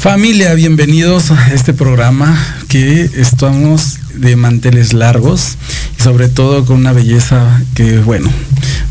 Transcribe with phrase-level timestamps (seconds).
[0.00, 2.34] Familia, bienvenidos a este programa
[2.68, 5.56] que estamos de manteles largos
[5.98, 8.30] y sobre todo con una belleza que, bueno,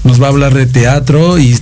[0.03, 1.57] nos va a hablar de teatro y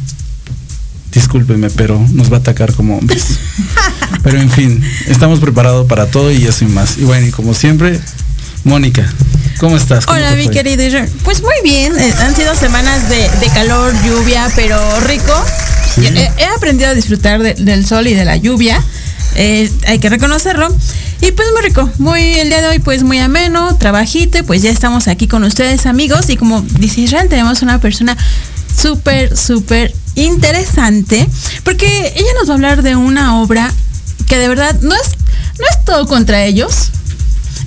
[1.14, 3.26] discúlpeme, pero nos va a atacar como hombres.
[4.24, 6.98] Pero en fin, estamos preparados para todo y eso y más.
[6.98, 7.98] Y bueno, y como siempre,
[8.66, 9.06] Mónica,
[9.60, 10.06] ¿cómo estás?
[10.06, 10.54] ¿Cómo Hola, mi fue?
[10.54, 10.84] querido.
[11.24, 15.34] Pues muy bien, eh, han sido semanas de, de calor, lluvia, pero rico.
[15.96, 16.08] Sí.
[16.08, 18.84] He, he aprendido a disfrutar de- del sol y de la lluvia,
[19.36, 20.68] eh, hay que reconocerlo.
[21.22, 24.62] Y pues muy rico, muy el día de hoy pues muy ameno, trabajito, y pues
[24.62, 28.16] ya estamos aquí con ustedes amigos y como dice Israel, tenemos una persona
[28.80, 31.28] súper, súper interesante,
[31.64, 33.72] porque ella nos va a hablar de una obra
[34.28, 35.10] que de verdad no es,
[35.60, 36.92] no es todo contra ellos,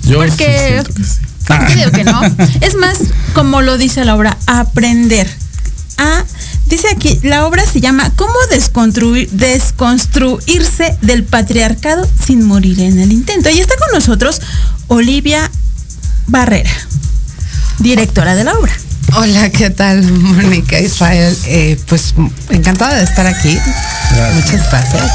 [0.03, 1.19] Yo sí porque- que sí.
[1.69, 2.21] yo digo que no.
[2.61, 2.97] Es más,
[3.33, 5.27] como lo dice la obra, aprender.
[5.97, 6.23] A,
[6.71, 13.11] dice aquí, la obra se llama ¿Cómo desconstruir, desconstruirse del patriarcado sin morir en el
[13.11, 13.49] intento?
[13.49, 14.41] Y está con nosotros
[14.87, 15.51] Olivia
[16.27, 16.71] Barrera,
[17.79, 18.71] directora de la obra.
[19.13, 21.37] Hola, ¿qué tal, Mónica Israel?
[21.45, 22.13] Eh, pues
[22.49, 23.59] encantada de estar aquí.
[24.13, 24.35] Gracias.
[24.35, 25.11] Muchas gracias.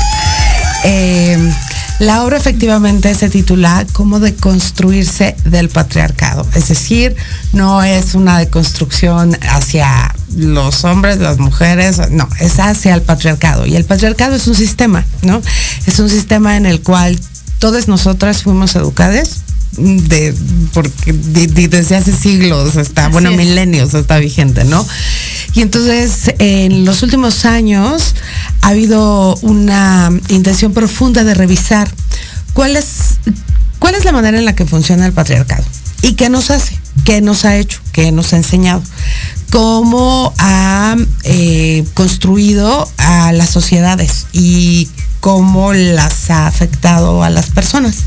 [0.84, 1.54] Eh,
[1.98, 6.46] la obra efectivamente se titula Cómo deconstruirse del patriarcado.
[6.54, 7.16] Es decir,
[7.52, 13.64] no es una deconstrucción hacia los hombres, las mujeres, no, es hacia el patriarcado.
[13.66, 15.40] Y el patriarcado es un sistema, ¿no?
[15.86, 17.18] Es un sistema en el cual
[17.58, 19.42] todas nosotras fuimos educadas
[19.78, 20.34] de
[20.72, 23.36] porque de- de- desde hace siglos está Así bueno es.
[23.36, 24.86] milenios está vigente no
[25.56, 28.14] y entonces en los últimos años
[28.60, 31.90] ha habido una intención profunda de revisar
[32.52, 33.16] cuál es
[33.78, 35.64] cuál es la manera en la que funciona el patriarcado
[36.02, 38.82] y qué nos hace qué nos ha hecho qué nos ha enseñado
[39.50, 44.90] cómo ha eh, construido a las sociedades y
[45.20, 48.04] cómo las ha afectado a las personas.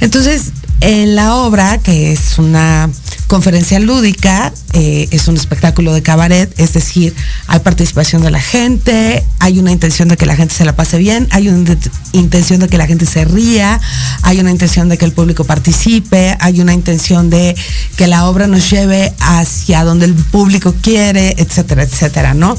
[0.00, 2.90] Entonces, en la obra, que es una
[3.26, 7.14] conferencia lúdica, eh, es un espectáculo de cabaret, es decir,
[7.48, 10.98] hay participación de la gente, hay una intención de que la gente se la pase
[10.98, 13.80] bien, hay una int- intención de que la gente se ría,
[14.22, 17.56] hay una intención de que el público participe, hay una intención de
[17.96, 22.56] que la obra nos lleve hacia donde el público quiere, etcétera, etcétera, ¿no?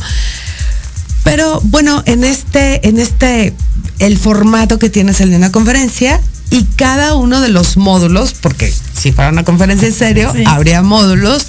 [1.24, 3.54] Pero bueno, en este, en este,
[4.00, 8.74] el formato que tienes el de una conferencia y cada uno de los módulos, porque
[8.94, 10.44] si fuera una conferencia en serio, Sí.
[10.46, 11.48] habría módulos,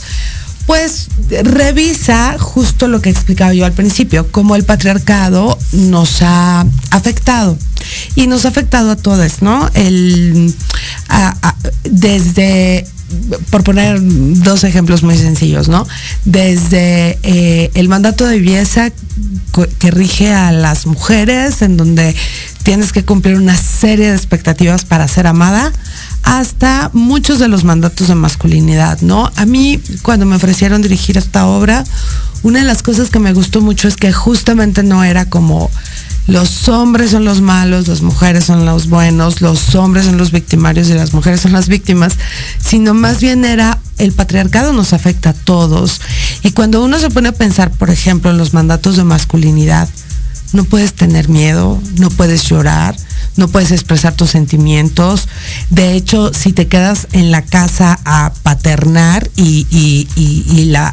[0.66, 1.08] pues
[1.44, 7.56] revisa justo lo que explicaba yo al principio, cómo el patriarcado nos ha afectado.
[8.16, 9.70] Y nos ha afectado a todos, ¿no?
[9.74, 10.52] El,
[11.08, 11.54] a- a-
[11.84, 12.86] desde
[13.50, 15.86] por poner dos ejemplos muy sencillos, ¿no?
[16.24, 18.90] Desde eh, el mandato de belleza
[19.78, 22.14] que rige a las mujeres, en donde
[22.62, 25.72] tienes que cumplir una serie de expectativas para ser amada,
[26.22, 29.32] hasta muchos de los mandatos de masculinidad, ¿no?
[29.36, 31.84] A mí, cuando me ofrecieron dirigir esta obra,
[32.42, 35.70] una de las cosas que me gustó mucho es que justamente no era como
[36.28, 40.90] los hombres son los malos, las mujeres son los buenos, los hombres son los victimarios
[40.90, 42.18] y las mujeres son las víctimas,
[42.60, 46.02] sino más bien era el patriarcado nos afecta a todos.
[46.42, 49.88] Y cuando uno se pone a pensar, por ejemplo, en los mandatos de masculinidad,
[50.52, 52.94] no puedes tener miedo, no puedes llorar,
[53.36, 55.28] no puedes expresar tus sentimientos.
[55.70, 59.66] De hecho, si te quedas en la casa a paternar y,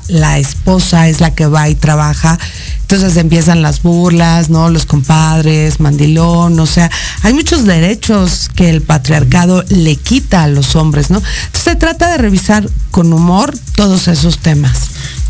[0.07, 2.39] la esposa es la que va y trabaja,
[2.87, 4.69] entonces empiezan las burlas, ¿no?
[4.69, 6.91] Los compadres, mandilón, o sea,
[7.23, 11.17] hay muchos derechos que el patriarcado le quita a los hombres, ¿no?
[11.17, 14.77] Entonces se trata de revisar con humor todos esos temas.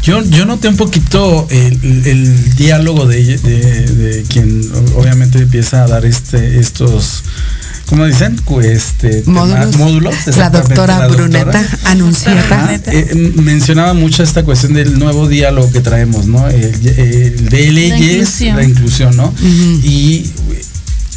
[0.03, 6.59] Yo, yo noté un poquito el, diálogo de, de- quien obviamente empieza a dar este,
[6.59, 7.23] estos
[7.85, 8.39] ¿cómo dicen?
[8.63, 9.77] Este, módulos.
[9.77, 12.79] módulos la doctora Bruneta anunciada.
[12.87, 16.47] Eh, mencionaba mucho esta cuestión del nuevo diálogo que traemos, ¿no?
[16.47, 19.33] El, de leyes, la inclusión, ¿no?
[19.41, 20.31] Y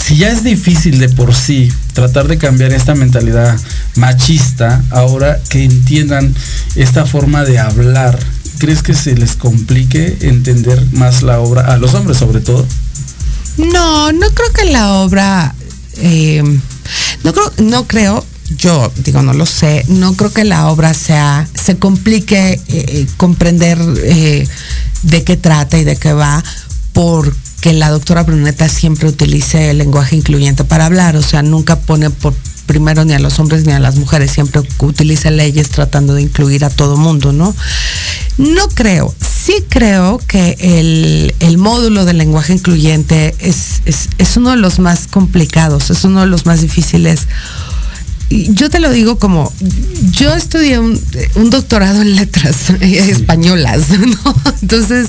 [0.08, 3.58] si ya es difícil de por sí tratar de cambiar esta mentalidad
[3.96, 6.34] machista, ahora que entiendan
[6.76, 8.18] esta forma de hablar,
[8.58, 12.66] ¿crees que se les complique entender más la obra, a los hombres sobre todo?
[13.58, 15.54] No, no creo que la obra,
[15.98, 16.42] eh,
[17.24, 18.24] no creo, no creo,
[18.56, 23.06] yo digo, no lo sé, no creo que la obra sea, se complique eh, eh,
[23.16, 26.42] comprender de qué trata y de qué va,
[26.92, 31.80] por que la doctora Bruneta siempre utilice el lenguaje incluyente para hablar, o sea, nunca
[31.80, 32.34] pone por
[32.68, 36.64] primero ni a los hombres ni a las mujeres, siempre utiliza leyes tratando de incluir
[36.64, 37.52] a todo mundo, ¿no?
[38.36, 40.56] No creo, sí creo que
[41.40, 46.26] el, módulo del lenguaje incluyente es, es uno de los más complicados, es uno de
[46.26, 47.26] los más difíciles
[48.30, 49.52] yo te lo digo como,
[50.10, 51.00] yo estudié un,
[51.50, 54.34] doctorado en letras españolas, ¿no?
[54.60, 55.08] Entonces,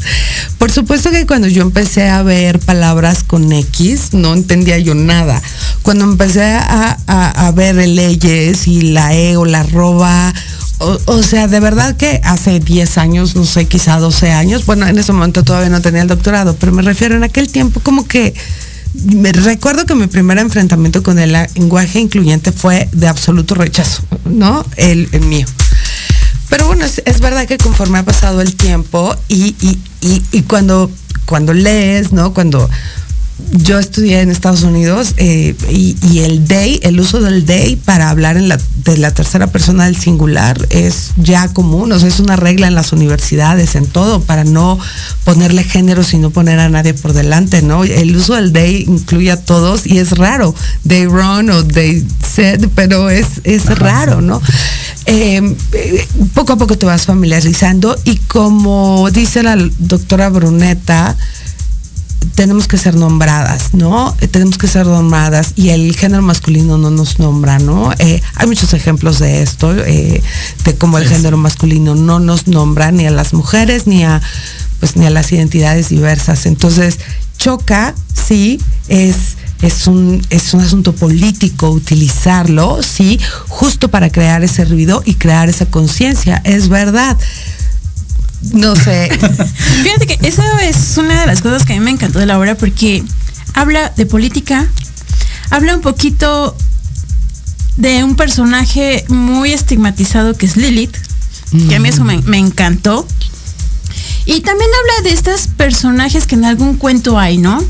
[0.57, 5.42] por supuesto que cuando yo empecé a ver palabras con X, no entendía yo nada.
[5.81, 10.33] Cuando empecé a, ver leyes y la E o la arroba,
[10.80, 14.98] o, sea, de verdad que hace 10 años, no sé, quizá 12 años, bueno, en
[14.98, 18.33] ese momento todavía no tenía el doctorado, pero me refiero en aquel tiempo como que
[18.94, 24.65] me recuerdo que mi primer enfrentamiento con el lenguaje incluyente fue de absoluto rechazo, ¿no?
[24.77, 25.45] El, mío.
[26.50, 29.56] Pero bueno, es, verdad que conforme ha pasado el tiempo y,
[30.01, 30.89] y, cuando,
[31.25, 32.33] cuando lees, ¿no?
[32.33, 32.68] Cuando
[33.51, 38.38] yo estudié en Estados Unidos eh, y, el they, el uso del they para hablar
[38.38, 42.36] en la, de la tercera persona del singular es ya común, o sea, es una
[42.36, 44.77] regla en las universidades, en todo, para no
[45.24, 47.83] ponerle género sino poner a nadie por delante, ¿no?
[47.83, 50.53] El uso del they incluye a todos y es raro,
[50.88, 54.42] they run o they said, pero es, es raro, ¿no?
[55.06, 61.15] Em, eh, poco a poco te vas familiarizando y como dice la doctora Bruneta,
[62.36, 64.16] tenemos que ser nombradas, ¿no?
[64.21, 67.92] Eh, tenemos que ser nombradas y el género masculino no nos nombra, ¿no?
[68.00, 70.21] Eh, hay muchos ejemplos de esto, eh,
[70.63, 74.21] de cómo el género masculino no nos nombra ni a las mujeres ni a,
[74.80, 76.45] pues, ni a las identidades diversas.
[76.45, 77.00] Entonces,
[77.38, 84.66] choca, sí, es, es, un, es un asunto político utilizarlo, sí, justo para crear ese
[84.66, 87.18] ruido y crear esa conciencia, es verdad
[88.53, 89.09] no sé.
[89.83, 92.40] Fíjate que esa es una de las cosas que a mí me encantó de la
[92.40, 93.04] obra porque
[93.54, 94.68] habla de política,
[95.49, 96.56] habla un poquito
[97.78, 100.95] de un personaje muy estigmatizado que es Lilith,
[101.68, 103.07] que a mí eso me, encantó.
[104.25, 107.63] Y también habla de estos personajes que en algún cuento hay, ¿no?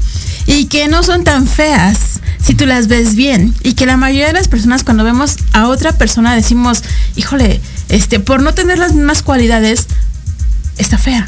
[0.46, 3.53] Y que no son tan feas si tú las ves bien.
[3.63, 6.84] Y que la mayoría de las personas cuando vemos a otra persona decimos,
[7.15, 9.88] híjole, este, por no tener las mismas cualidades,
[10.79, 11.27] está fea.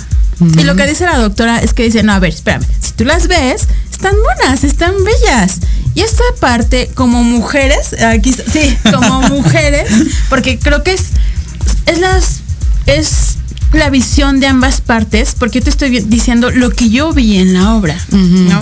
[0.57, 3.05] Y lo que dice la doctora es que dice, no, a ver, espérame, si tú
[3.05, 5.59] las ves, están buenas, están bellas.
[5.93, 9.87] Y esta parte, como mujeres, aquí, sí, como mujeres,
[10.29, 11.09] porque creo que es,
[11.85, 12.39] es las,
[12.87, 13.37] es
[13.73, 17.53] la visión de ambas partes, porque yo te estoy diciendo lo que yo vi en
[17.53, 18.59] la obra, ¿no?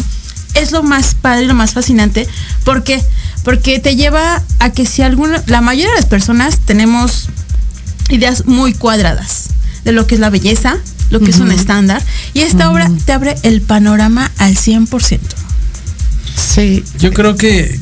[0.56, 2.28] Es lo más padre, lo más fascinante,
[2.66, 3.02] porque
[3.44, 7.30] porque te lleva a que si alguna, la mayoría de las personas tenemos
[8.10, 9.50] ideas muy cuadradas
[9.84, 10.78] de lo que es la belleza,
[11.10, 12.04] lo que es un estándar.
[12.34, 15.20] Y esta obra te abre el panorama al 100%.
[16.36, 16.84] Sí.
[17.00, 17.80] Yo creo que,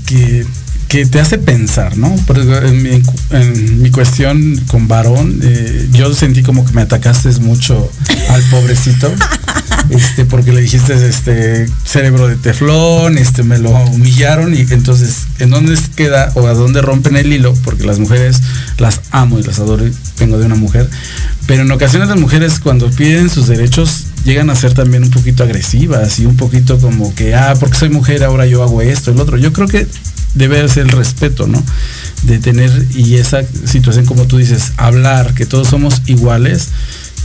[0.87, 2.15] que, te hace pensar, ¿no?
[2.33, 7.91] en, mi, cuestión con varón, eh, yo sentí como que me atacaste mucho
[8.29, 9.13] al pobrecito.
[9.89, 15.49] este, porque le dijiste este cerebro de teflón, este me lo humillaron y entonces en
[15.49, 18.41] dónde queda o a dónde rompen el hilo, porque las mujeres
[18.77, 19.85] las amo y las adoro,
[20.19, 20.89] vengo de una mujer,
[21.45, 25.43] pero en ocasiones las mujeres cuando piden sus derechos llegan a ser también un poquito
[25.43, 29.19] agresivas y un poquito como que, ah, porque soy mujer ahora yo hago esto, el
[29.19, 29.37] otro.
[29.37, 29.87] Yo creo que
[30.35, 31.63] debe ser el respeto, ¿no?
[32.23, 36.69] De tener y esa situación como tú dices, hablar, que todos somos iguales.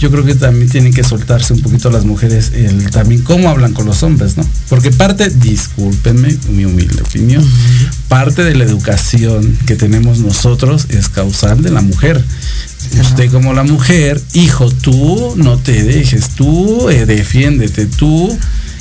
[0.02, 3.73] Yo creo que también tienen que soltarse un poquito las mujeres el, también cómo hablan
[3.73, 4.44] con los hombres, ¿no?
[4.68, 7.49] Porque parte, discúlpenme, mi humilde opinión,
[8.09, 12.21] parte de la educación que tenemos nosotros es causal de la mujer
[13.00, 18.37] usted como la mujer, hijo, tú no te dejes, tú eh, defiéndete, tú.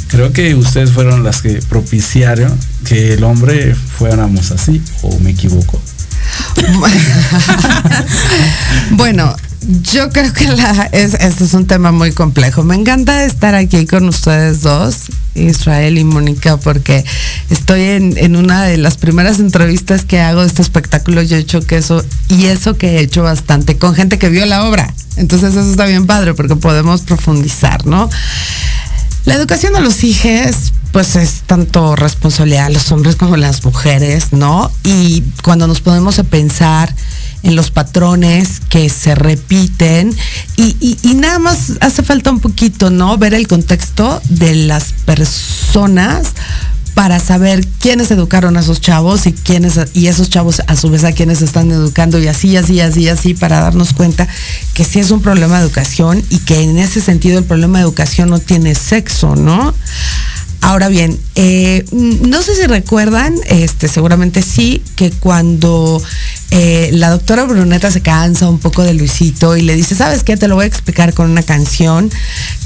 [0.08, 5.80] Creo que ustedes fueron las que propiciaron que el hombre fuéramos así, o me equivoco.
[8.92, 10.46] bueno, yo creo que
[10.92, 12.64] es, este es un tema muy complejo.
[12.64, 17.06] Me encanta estar aquí con ustedes dos, Israel y Mónica, porque
[17.50, 21.22] estoy en, una de las primeras entrevistas que hago de este espectáculo.
[21.22, 24.46] Yo he hecho que eso, y eso que he hecho bastante, con gente que vio
[24.48, 24.92] la obra.
[25.18, 28.10] Entonces eso está bien padre, porque podemos profundizar, ¿no?
[29.26, 34.34] La educación de los hijos, pues es tanto responsabilidad de los hombres como las mujeres,
[34.34, 34.72] ¿no?
[34.84, 36.92] Y cuando nos podemos a pensar
[37.44, 40.16] en los patrones que se repiten
[40.58, 43.18] y, nada más hace falta un poquito, ¿no?
[43.18, 46.30] Ver el contexto de las personas
[46.94, 51.04] para saber quiénes educaron a esos chavos y quiénes y esos chavos a su vez
[51.04, 54.28] a quienes están educando y así, así, así, así para darnos cuenta
[54.74, 57.86] que sí es un problema de educación y que en ese sentido el problema de
[57.86, 59.74] educación no tiene sexo, ¿no?
[60.62, 66.00] Ahora bien, eh, no sé si recuerdan, este, seguramente sí, que cuando
[66.54, 70.36] eh, la doctora Bruneta se cansa un poco de Luisito y le dice, ¿sabes qué?
[70.36, 72.12] Te lo voy a explicar con una canción.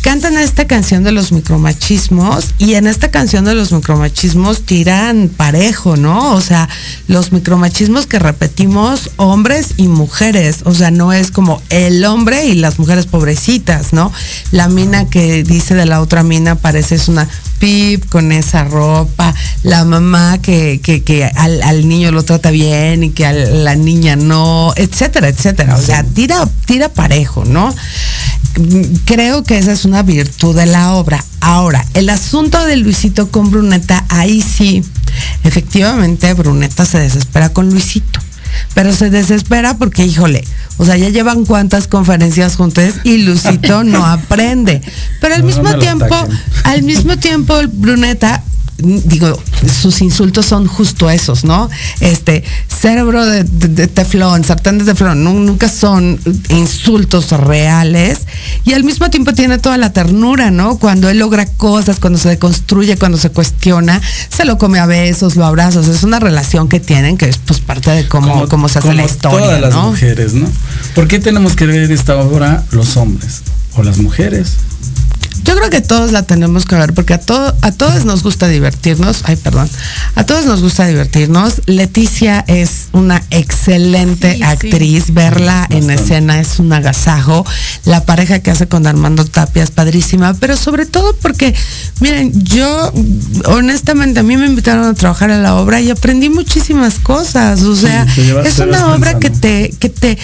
[0.02, 5.98] Cantan esta canción de los micromachismos y en esta canción de los micromachismos tiran parejo,
[5.98, 6.34] ¿no?
[6.34, 6.68] O sea,
[7.08, 10.62] los micromachismos que repetimos hombres y mujeres.
[10.66, 14.12] O sea, no es como el hombre y las mujeres pobrecitas, ¿no?
[14.52, 17.28] La mina que dice de la otra mina parece es una
[17.60, 19.34] pip con esa ropa,
[19.64, 20.80] la mamá que,
[21.36, 25.76] al, niño lo trata bien y que a la niña no, etcétera, etcétera.
[25.76, 27.74] O sea, tira, tira parejo, ¿no?
[29.06, 31.24] Creo que esa es una virtud de la obra.
[31.42, 34.84] Ahora, el asunto de Luisito con Bruneta, ahí sí,
[35.44, 38.20] efectivamente Bruneta se desespera con Luisito
[38.74, 40.44] pero se desespera porque, híjole,
[40.78, 44.82] o sea, ya llevan cuantas conferencias juntas y Lucito no aprende.
[45.22, 46.16] Pero al mismo tiempo,
[46.64, 48.44] al mismo tiempo, Bruneta
[48.78, 49.42] digo,
[49.82, 51.70] sus insultos son justo esos, ¿no?
[52.02, 58.22] Este, cerebro de, teflón, sartén de teflón, nunca son insultos reales
[58.66, 60.78] y al mismo tiempo tiene toda la ternura, ¿no?
[60.78, 65.36] Cuando él logra cosas, cuando se deconstruye, cuando se cuestiona, se lo come a besos,
[65.36, 68.80] lo abrazos, es una relación que tienen que es pues parte de cómo, cómo se
[68.80, 70.48] hace la historia, todas las mujeres, ¿no?
[70.94, 73.42] ¿Por qué tenemos que ver esta obra los hombres
[73.76, 74.54] o las mujeres?
[75.46, 77.20] Yo creo que todos la tenemos que ver porque a,
[77.62, 79.22] a todos nos gusta divertirnos.
[79.26, 79.70] Ay, perdón.
[80.16, 81.62] A todos nos gusta divertirnos.
[81.68, 85.14] Leticia es una excelente actriz.
[85.14, 87.46] Verla en escena es un agasajo.
[87.86, 91.54] La pareja que hace con Armando Tapia es padrísima, pero sobre todo porque,
[92.00, 92.92] miren, yo
[93.46, 97.62] honestamente a mí me invitaron a trabajar en la obra y aprendí muchísimas cosas.
[97.62, 98.08] O sea,
[98.44, 100.18] es una obra que te, que te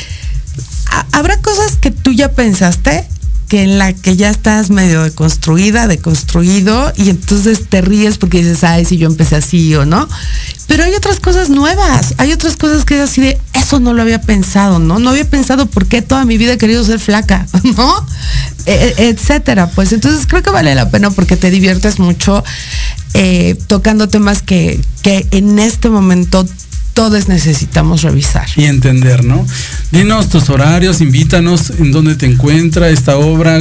[1.11, 3.07] habrá cosas que tú ya pensaste
[3.51, 8.63] que en la que ya estás medio deconstruida, deconstruido, y entonces te ríes porque dices,
[8.63, 10.07] ay, si yo empecé así o no.
[10.67, 14.03] Pero hay otras cosas nuevas, hay otras cosas que es así de, eso no lo
[14.03, 14.99] había pensado, ¿no?
[14.99, 18.07] No había pensado por qué toda mi vida he querido ser flaca, ¿no?
[18.67, 19.69] E, e, etcétera.
[19.69, 22.45] Pues entonces creo que vale la pena porque te diviertes mucho
[23.15, 26.45] eh, tocando temas que, que en este momento
[26.93, 28.47] todos necesitamos revisar.
[28.55, 29.45] Y entender, ¿no?
[29.91, 33.59] Dinos tus horarios, invítanos en dónde te encuentra esta obra,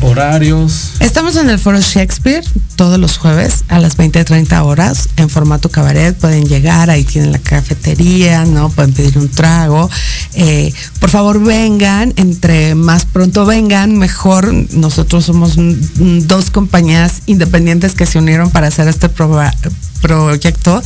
[0.00, 0.92] horarios.
[1.00, 2.44] Estamos en el Foro Shakespeare
[2.76, 6.16] todos los jueves a las 20-30 horas en formato cabaret.
[6.16, 8.68] Pueden llegar, ahí tienen la cafetería, ¿no?
[8.70, 9.88] Pueden pedir un trago.
[10.34, 14.52] Eh, por favor, vengan, entre más pronto vengan, mejor.
[14.72, 20.82] Nosotros somos dos compañías independientes que se unieron para hacer este proyecto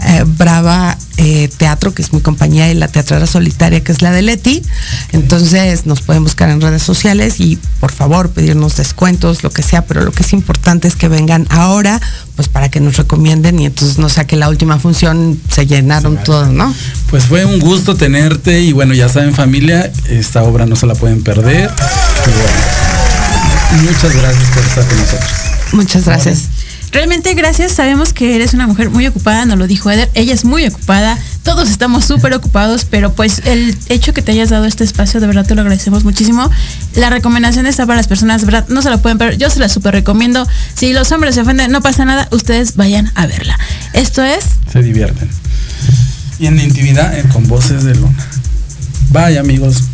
[0.00, 4.10] eh, Brava eh, Teatro, que es mi compañía, y la Teatrera Solitaria, que es la
[4.10, 4.62] de Leti.
[5.12, 9.86] Entonces nos pueden buscar en redes sociales y por favor pedirnos descuentos, lo que sea,
[9.86, 12.00] pero lo que es importante es que vengan ahora,
[12.36, 16.18] pues para que nos recomienden y entonces no sea que la última función se llenaron
[16.24, 16.74] todo, ¿no?
[17.10, 20.94] Pues fue un gusto tenerte y bueno, ya saben familia, esta obra no se la
[20.94, 21.70] pueden perder.
[23.82, 25.30] muchas gracias por estar con nosotros.
[25.72, 26.48] Muchas gracias.
[26.92, 30.44] Realmente gracias, sabemos que eres una mujer muy ocupada, nos lo dijo Eder, ella es
[30.44, 34.84] muy ocupada, todos estamos súper ocupados, pero pues el hecho que te hayas dado este
[34.84, 36.50] espacio, de verdad te lo agradecemos muchísimo.
[36.94, 39.70] La recomendación está para las personas, verdad, no se la pueden perder, yo se la
[39.70, 40.46] súper recomiendo.
[40.74, 43.58] Si los hombres se ofenden, no pasa nada, ustedes vayan a verla.
[43.94, 44.44] Esto es...
[44.70, 45.30] Se divierten.
[46.38, 48.28] Y en intimidad, eh, con voces de luna.
[49.10, 49.84] Bye amigos.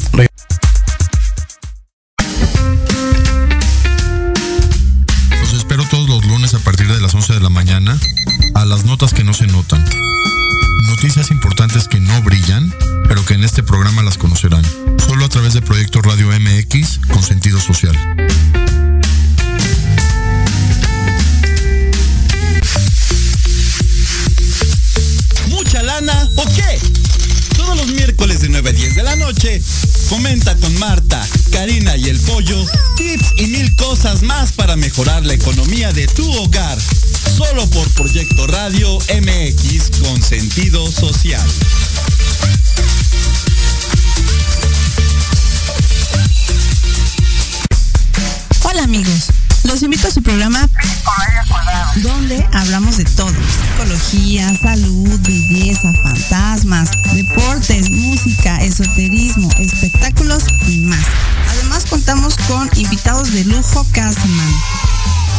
[7.39, 7.97] De la mañana
[8.55, 9.85] a las notas que no se notan.
[10.89, 12.75] Noticias importantes que no brillan,
[13.07, 14.65] pero que en este programa las conocerán.
[15.07, 17.97] Solo a través de Proyecto Radio MX con sentido social.
[25.49, 26.81] ¿Mucha lana o qué?
[27.57, 29.63] Todos los miércoles de 9 a 10 de la noche
[30.09, 32.65] Comenta con Marta, Karina y el Pollo
[32.97, 36.79] tips y mil cosas más para mejorar la economía de tu hogar.
[37.37, 41.47] Solo por Proyecto Radio MX con sentido social.
[48.63, 49.29] Hola amigos,
[49.65, 50.69] los invito a su programa
[51.97, 53.33] donde hablamos de todo.
[53.33, 61.05] Psicología, salud, belleza, fantasmas, deportes, música, esoterismo, espectáculos y más.
[61.51, 64.09] Además contamos con invitados de lujo cada.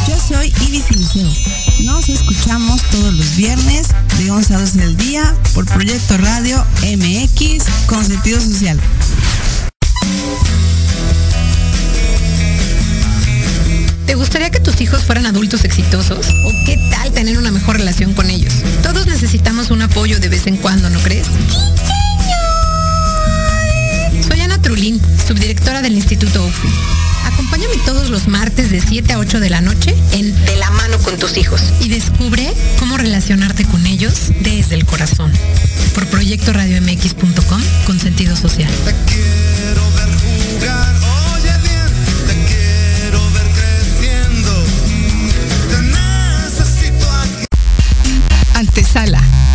[0.08, 1.28] Yo soy Ibis Liceo.
[1.80, 3.88] Nos escuchamos todos los viernes
[4.18, 8.78] de 11 a 12 del día por Proyecto Radio MX con sentido social.
[14.06, 16.26] ¿Te gustaría que tus hijos fueran adultos exitosos?
[16.44, 18.52] ¿O qué tal tener una mejor relación con ellos?
[18.82, 21.26] Todos necesitamos un apoyo de vez en cuando, ¿no crees?
[24.26, 26.99] Soy Ana Trulín, subdirectora del Instituto UFI.
[27.60, 30.96] Acompáñame todos los martes de 7 a 8 de la noche en De la mano
[31.00, 35.30] con tus hijos y descubre cómo relacionarte con ellos desde el corazón.
[35.94, 38.70] Por proyectoradiomx.com con sentido social.
[48.54, 49.22] Antesala,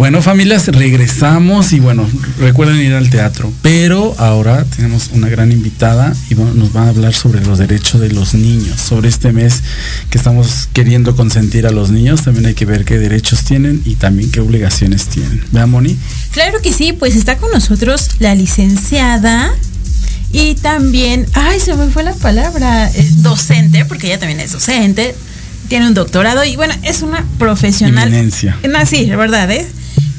[0.00, 2.08] Bueno, familias, regresamos y bueno,
[2.38, 3.52] recuerden ir al teatro.
[3.60, 8.08] Pero ahora tenemos una gran invitada y nos va a hablar sobre los derechos de
[8.08, 8.80] los niños.
[8.80, 9.62] Sobre este mes
[10.08, 13.96] que estamos queriendo consentir a los niños, también hay que ver qué derechos tienen y
[13.96, 15.44] también qué obligaciones tienen.
[15.52, 15.98] ¿Vea, Moni?
[16.30, 19.52] Claro que sí, pues está con nosotros la licenciada
[20.32, 25.14] y también, ay, se me fue la palabra, docente, porque ella también es docente,
[25.68, 28.08] tiene un doctorado y bueno, es una profesional.
[28.08, 28.56] Eminencia.
[28.66, 29.66] No, sí, la verdad, ¿eh?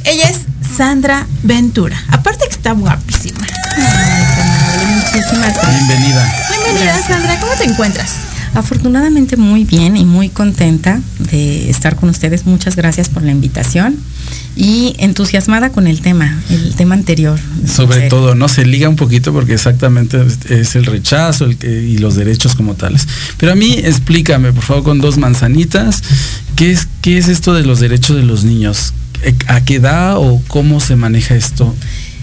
[0.05, 0.41] Ella es
[0.75, 2.01] Sandra Ventura.
[2.09, 3.39] Aparte que está guapísima.
[4.95, 5.87] Muchísimas gracias.
[5.87, 6.33] Bienvenida.
[6.49, 7.39] Bienvenida, Sandra.
[7.39, 8.11] ¿Cómo te encuentras?
[8.53, 12.45] Afortunadamente muy bien y muy contenta de estar con ustedes.
[12.45, 13.97] Muchas gracias por la invitación
[14.57, 17.39] y entusiasmada con el tema, el tema anterior.
[17.65, 18.49] Sobre todo, ¿no?
[18.49, 22.73] Se liga un poquito porque exactamente es el rechazo el que, y los derechos como
[22.73, 23.07] tales.
[23.37, 26.03] Pero a mí explícame, por favor, con dos manzanitas,
[26.57, 28.93] ¿qué es, qué es esto de los derechos de los niños?
[29.47, 31.75] ¿A qué edad o cómo se maneja esto?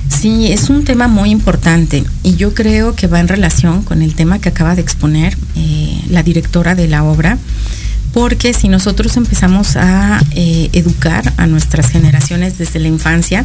[0.08, 4.14] Sí, es un tema muy importante y yo creo que va en relación con el
[4.14, 7.38] tema que acaba de exponer eh, la directora de la obra,
[8.12, 13.44] porque si nosotros empezamos a eh, educar a nuestras generaciones desde la infancia,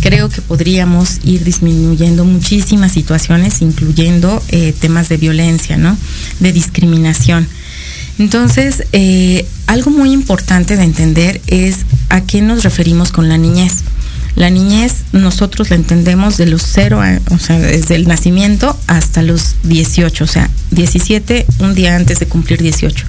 [0.00, 5.96] creo que podríamos ir disminuyendo muchísimas situaciones, incluyendo eh, temas de violencia, ¿no?
[6.40, 7.46] De discriminación.
[8.20, 13.76] Entonces, eh, algo muy importante de entender es a qué nos referimos con la niñez.
[14.36, 19.56] La niñez nosotros la entendemos de los cero, o sea, desde el nacimiento hasta los
[19.62, 23.06] 18, o sea, 17, un día antes de cumplir 18.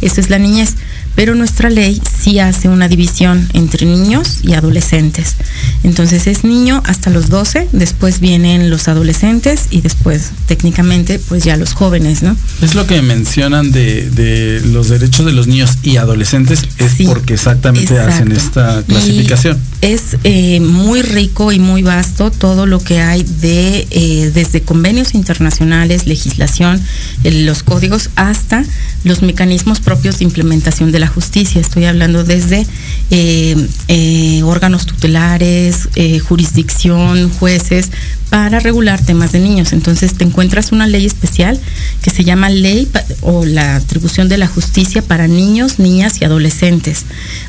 [0.00, 0.76] Esa es la niñez
[1.14, 5.36] pero nuestra ley sí hace una división entre niños y adolescentes.
[5.82, 11.56] Entonces es niño hasta los 12, después vienen los adolescentes y después técnicamente pues ya
[11.56, 12.36] los jóvenes, ¿no?
[12.62, 17.98] Es lo que mencionan de, los derechos de los niños y adolescentes, es porque exactamente
[17.98, 19.58] hacen esta clasificación.
[19.80, 25.14] es eh, muy rico y muy vasto todo lo que hay de eh, desde convenios
[25.14, 26.80] internacionales, legislación,
[27.22, 28.64] los códigos hasta
[29.04, 31.60] los mecanismos propios de implementación de la justicia.
[31.60, 32.66] Estoy hablando desde
[33.10, 37.90] eh, eh, órganos tutelares, eh, jurisdicción, jueces,
[38.30, 39.72] para regular temas de niños.
[39.72, 41.60] Entonces te encuentras una ley especial
[42.02, 42.88] que se llama Ley
[43.20, 47.04] o la atribución de la justicia para niños, niñas y adolescentes.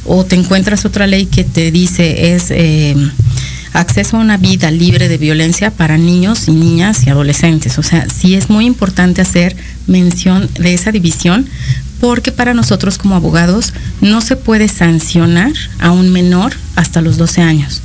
[0.06, 2.52] O te encuentras otra ley que te dice es
[3.80, 7.78] acceso a una vida libre de violencia para niños y niñas y adolescentes.
[7.78, 9.56] O sea, sí es muy importante hacer
[9.88, 11.48] mención de esa división
[12.06, 17.42] porque para nosotros como abogados no se puede sancionar a un menor hasta los 12
[17.42, 17.82] años.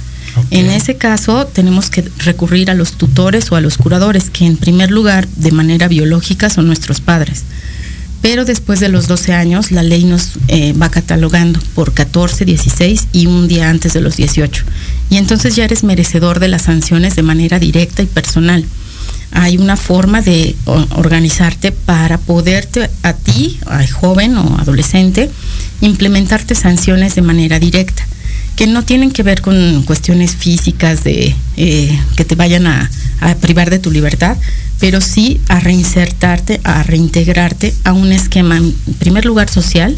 [0.51, 4.59] En ese caso tenemos que recurrir a los tutores o a los curadores, que en
[4.59, 7.45] primer lugar de manera biológica son nuestros padres.
[8.21, 13.09] Pero después de los 12 años la ley nos eh, va catalogando por 14, 16
[13.13, 14.65] y un día antes de los 18.
[15.09, 18.67] Y entonces ya eres merecedor de las sanciones de manera directa y personal.
[19.33, 25.31] Hay una forma de organizarte para poderte a ti, al joven o adolescente,
[25.81, 28.05] implementarte sanciones de manera directa
[28.61, 32.91] que no tienen que ver con cuestiones físicas de eh, que te vayan a,
[33.41, 34.37] privar de tu libertad,
[34.79, 39.97] pero sí a reinsertarte, a reintegrarte a un esquema, en primer lugar social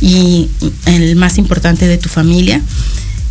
[0.00, 0.48] y
[0.86, 2.60] el más importante de tu familia,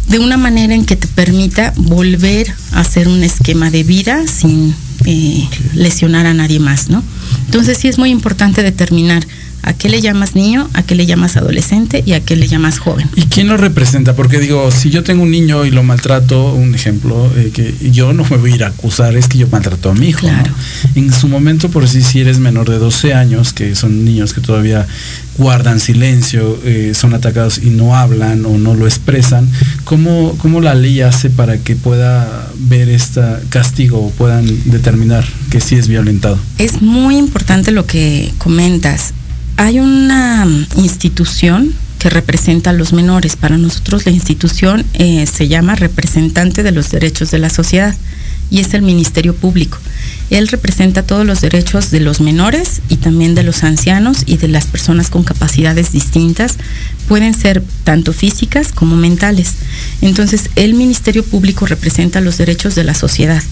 [0.08, 4.76] de una manera en que te permita volver a hacer un esquema de vida sin
[5.06, 7.04] eh, lesionar a nadie más, ¿no?
[7.46, 9.26] Entonces sí es muy importante determinar
[9.66, 10.70] ¿A qué le llamas niño?
[10.74, 12.04] ¿A qué le llamas adolescente?
[12.06, 13.10] ¿Y a qué le llamas joven?
[13.16, 14.16] ¿Y quién lo representa?
[14.16, 18.14] Porque digo, si yo tengo un niño y lo maltrato, un ejemplo, eh, que yo
[18.14, 20.20] no me voy a ir a acusar, es que yo maltrato a mi hijo.
[20.20, 20.54] Claro.
[20.94, 24.42] En su momento, por si, si eres menor de 12 años, que son niños que
[24.42, 24.86] todavía
[25.40, 29.50] guardan silencio, eh, son atacados y no hablan o no lo expresan,
[29.84, 35.60] ¿cómo, ¿cómo la ley hace para que pueda ver este castigo o puedan determinar que
[35.60, 36.38] sí es violentado?
[36.60, 39.15] Es muy importante lo que comentas
[39.58, 40.46] hay una
[40.78, 43.36] institución que representa a los menores.
[43.36, 47.96] Para nosotros la institución eh, se llama representante de los derechos de la sociedad
[48.52, 49.78] y es el Ministerio Público.
[50.30, 54.48] Él representa todos los derechos de los menores y también de los ancianos y de
[54.48, 56.58] las personas con capacidades distintas.
[57.08, 59.54] Pueden ser tanto físicas como mentales.
[60.02, 63.44] Entonces, el Ministerio Público representa los derechos de la sociedad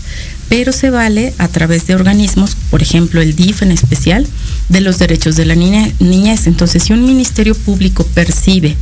[0.49, 4.27] pero se vale a través de organismos, por ejemplo el DIF en especial,
[4.69, 6.45] de los derechos de la niñez.
[6.45, 8.75] Entonces, si un ministerio público percibe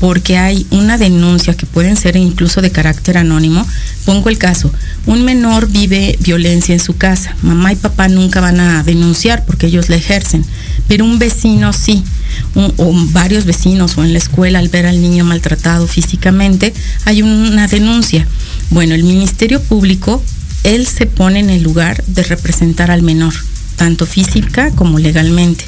[0.00, 3.66] porque hay una denuncia que pueden ser incluso de carácter anónimo,
[4.04, 4.72] pongo el caso,
[5.06, 9.66] un menor vive violencia en su casa, mamá y papá nunca van a denunciar porque
[9.66, 10.44] ellos la ejercen,
[10.88, 12.04] pero un vecino sí,
[12.54, 17.66] o varios vecinos o en la escuela al ver al niño maltratado físicamente, hay una
[17.68, 18.26] denuncia.
[18.70, 20.22] Bueno, el Ministerio Público
[20.64, 23.34] él se pone en el lugar de representar al menor,
[23.76, 25.64] tanto física como legalmente,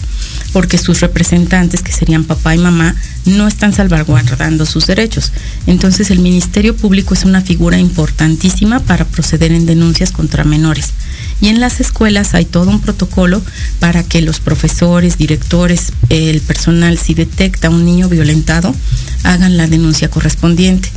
[0.56, 5.32] porque sus representantes, que serían papá y mamá, no están salvaguardando sus derechos.
[5.66, 10.94] Entonces el Ministerio Público es una figura importantísima para proceder en denuncias contra menores.
[11.42, 13.42] Y en las escuelas hay todo un protocolo
[13.80, 18.74] para que los profesores, directores, el personal, si detecta un niño violentado,
[19.24, 20.90] hagan la denuncia correspondiente.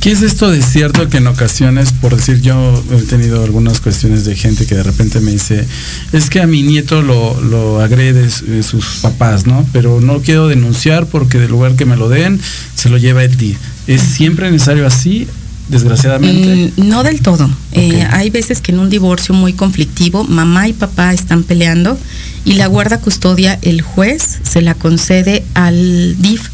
[0.00, 4.24] ¿Qué es esto de cierto que en ocasiones, por decir, yo he tenido algunas cuestiones
[4.24, 5.66] de gente que de repente me dice,
[6.12, 9.66] es que a mi nieto lo, lo agrede eh, sus papás, ¿no?
[9.72, 12.40] Pero no quiero denunciar porque del lugar que me lo den,
[12.74, 13.56] se lo lleva el día.
[13.86, 15.26] ¿Es siempre necesario así?
[15.68, 16.72] Desgraciadamente.
[16.76, 17.48] Mm, no del todo.
[17.72, 21.98] Eh, hay veces que en un divorcio muy conflictivo, mamá y papá están peleando
[22.44, 26.48] y la guarda custodia, el juez se la concede al DIF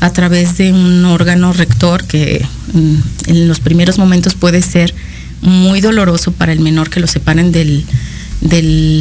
[0.00, 4.94] a través de un órgano rector que mm, en los primeros momentos puede ser
[5.42, 7.84] muy doloroso para el menor que lo separen del,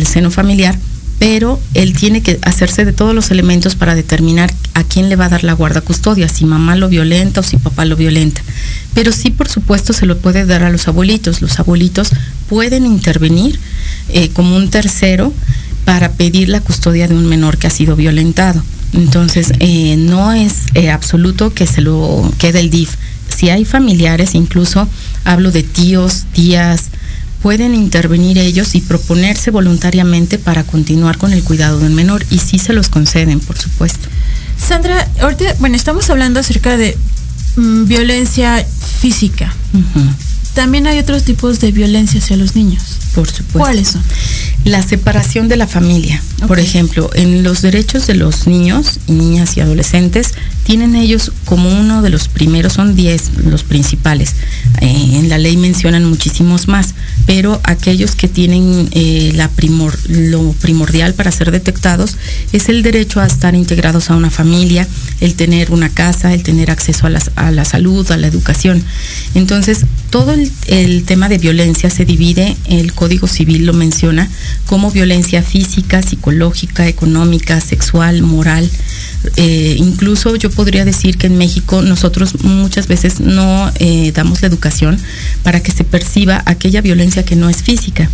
[0.05, 0.77] seno familiar,
[1.17, 5.25] pero él tiene que hacerse de todos los elementos para determinar a quién le va
[5.25, 8.41] a dar la guarda custodia, si mamá lo violenta o si papá lo violenta.
[8.93, 11.41] Pero sí, por supuesto, se lo puede dar a los abuelitos.
[11.41, 12.11] Los abuelitos
[12.47, 13.59] pueden intervenir
[14.09, 15.33] eh, como un tercero
[15.83, 18.63] para pedir la custodia de un menor que ha sido violentado.
[18.93, 22.95] Entonces, eh, no es eh, absoluto que se lo quede el DIF.
[23.35, 24.87] Si hay familiares, incluso
[25.23, 26.89] hablo de tíos, tías,
[27.41, 32.59] pueden intervenir ellos y proponerse voluntariamente para continuar con el cuidado del menor y sí
[32.59, 34.09] se los conceden, por supuesto.
[34.57, 36.97] Sandra, ahorita, bueno, estamos hablando acerca de
[37.55, 38.65] mm, violencia
[38.99, 39.53] física.
[40.53, 42.97] También hay otros tipos de violencia hacia los niños.
[43.15, 43.59] Por supuesto.
[43.59, 44.03] ¿Cuáles son?
[44.65, 46.21] La separación de la familia.
[46.47, 50.33] Por ejemplo, en los derechos de los niños niñas y adolescentes,
[50.63, 54.35] tienen ellos como uno de los primeros, son 10 los principales.
[54.81, 56.93] Eh, en la ley mencionan muchísimos más,
[57.25, 62.17] pero aquellos que tienen eh, la primor, lo primordial para ser detectados
[62.53, 64.87] es el derecho a estar integrados a una familia,
[65.21, 68.83] el tener una casa, el tener acceso a la, a la salud, a la educación.
[69.35, 70.33] Entonces, todo
[70.67, 74.29] el, tema de violencia se divide, el Código Civil lo menciona,
[74.65, 78.69] como violencia física, psicológica, económica, sexual, moral.
[79.35, 84.47] Eh, incluso yo podría decir que en México nosotros muchas veces no eh, damos la
[84.47, 84.97] educación
[85.43, 88.09] para que se perciba aquella violencia que no es física.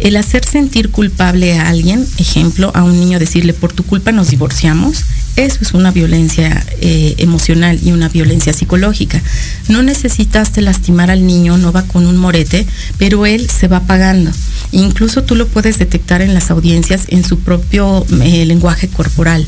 [0.00, 4.30] El hacer sentir culpable a alguien, ejemplo, a un niño decirle por tu culpa nos
[4.30, 5.04] divorciamos,
[5.36, 9.22] eso es una violencia eh, emocional y una violencia psicológica.
[9.68, 12.66] No necesitaste lastimar al niño, no va con un morete,
[12.98, 14.30] pero él se va pagando.
[14.72, 19.46] Incluso tú lo puedes detectar en las audiencias en su propio eh, lenguaje corporal,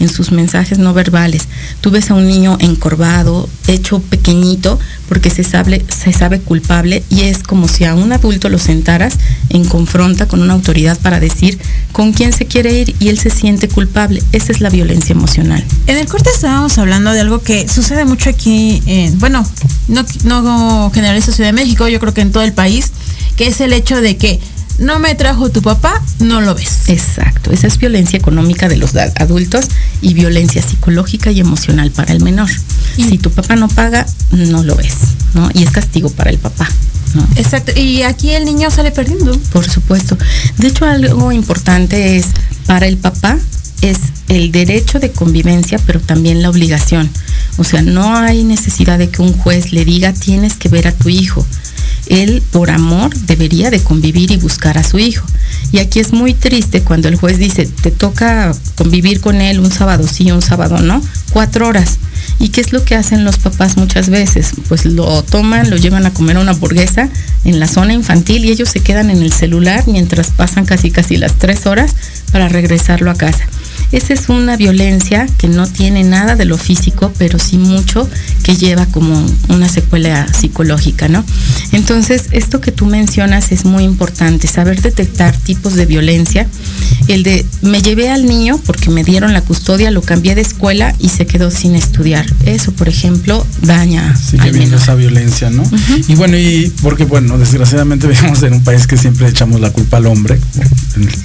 [0.00, 1.48] en sus mensajes no verbales.
[1.80, 7.22] Tú ves a un niño encorvado, hecho pequeñito, porque se sabe, se sabe culpable y
[7.22, 9.18] es como si a un adulto lo sentaras
[9.50, 11.58] en confronta con una autoridad para decir
[11.92, 14.22] con quién se quiere ir y él se siente culpable.
[14.32, 15.64] Esa es la violencia emocional.
[15.86, 18.82] En el corte estábamos hablando de algo que sucede mucho aquí,
[19.18, 19.46] bueno,
[19.86, 22.90] no, no generalizo Ciudad de México, yo creo que en todo el país,
[23.36, 24.40] que es el hecho de que
[24.78, 26.88] no me trajo tu papá, no lo ves.
[26.88, 29.66] Exacto, esa es violencia económica de los adultos
[30.00, 32.50] y violencia psicológica y emocional para el menor.
[32.96, 34.96] Y si tu papá no paga, no lo ves,
[35.34, 35.50] ¿no?
[35.54, 36.68] Y es castigo para el papá.
[37.14, 37.24] ¿no?
[37.36, 39.38] Exacto, y aquí el niño sale perdiendo.
[39.52, 40.18] Por supuesto.
[40.58, 42.26] De hecho, algo importante es,
[42.66, 43.38] para el papá
[43.82, 47.10] es el derecho de convivencia, pero también la obligación.
[47.58, 50.92] O sea, no hay necesidad de que un juez le diga tienes que ver a
[50.92, 51.46] tu hijo
[52.06, 55.26] él por amor debería de convivir y buscar a su hijo.
[55.70, 59.70] Y aquí es muy triste cuando el juez dice, te toca convivir con él un
[59.70, 61.98] sábado sí, un sábado no, cuatro horas.
[62.38, 64.52] ¿Y qué es lo que hacen los papás muchas veces?
[64.68, 67.08] Pues lo toman, lo llevan a comer una hamburguesa
[67.44, 71.16] en la zona infantil y ellos se quedan en el celular mientras pasan casi casi
[71.16, 71.94] las tres horas
[72.32, 73.46] para regresarlo a casa.
[73.92, 78.08] Esa es una violencia que no tiene nada de lo físico, pero sí mucho
[78.42, 81.24] que lleva como una secuela psicológica, ¿no?
[81.72, 86.46] Entonces, esto que tú mencionas es muy importante, saber detectar tipos de violencia.
[87.08, 90.94] El de me llevé al niño porque me dieron la custodia, lo cambié de escuela
[90.98, 92.26] y se quedó sin estudiar.
[92.44, 94.14] Eso, por ejemplo, daña.
[94.16, 95.64] Sigue habiendo esa violencia, ¿no?
[96.08, 99.96] Y bueno, y porque, bueno, desgraciadamente vivimos en un país que siempre echamos la culpa
[99.96, 100.38] al hombre,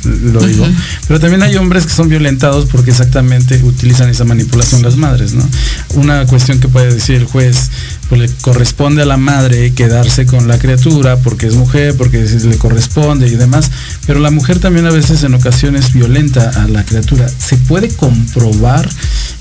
[0.04, 0.66] lo digo,
[1.08, 5.48] pero también hay hombres que son violentados porque exactamente utilizan esa manipulación las madres, ¿no?
[5.96, 7.70] Una cuestión que puede decir el juez,
[8.10, 12.58] pues le corresponde a la madre quedarse con la criatura porque es mujer, porque le
[12.58, 13.70] corresponde y demás,
[14.06, 17.28] pero la mujer también a veces en ocasiones violenta a la criatura.
[17.30, 18.89] ¿Se puede comprobar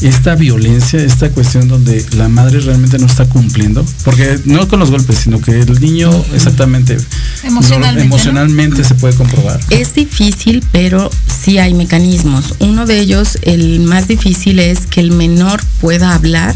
[0.00, 3.84] esta violencia, esta cuestión donde la madre realmente no está cumpliendo?
[4.04, 6.96] Porque no con los golpes, sino que el niño exactamente
[7.44, 9.60] emocionalmente, se puede comprobar.
[9.70, 11.10] Es difícil, pero
[11.42, 12.54] sí hay mecanismos.
[12.58, 16.54] Uno de ellos, el más difícil, es que el menor pueda hablar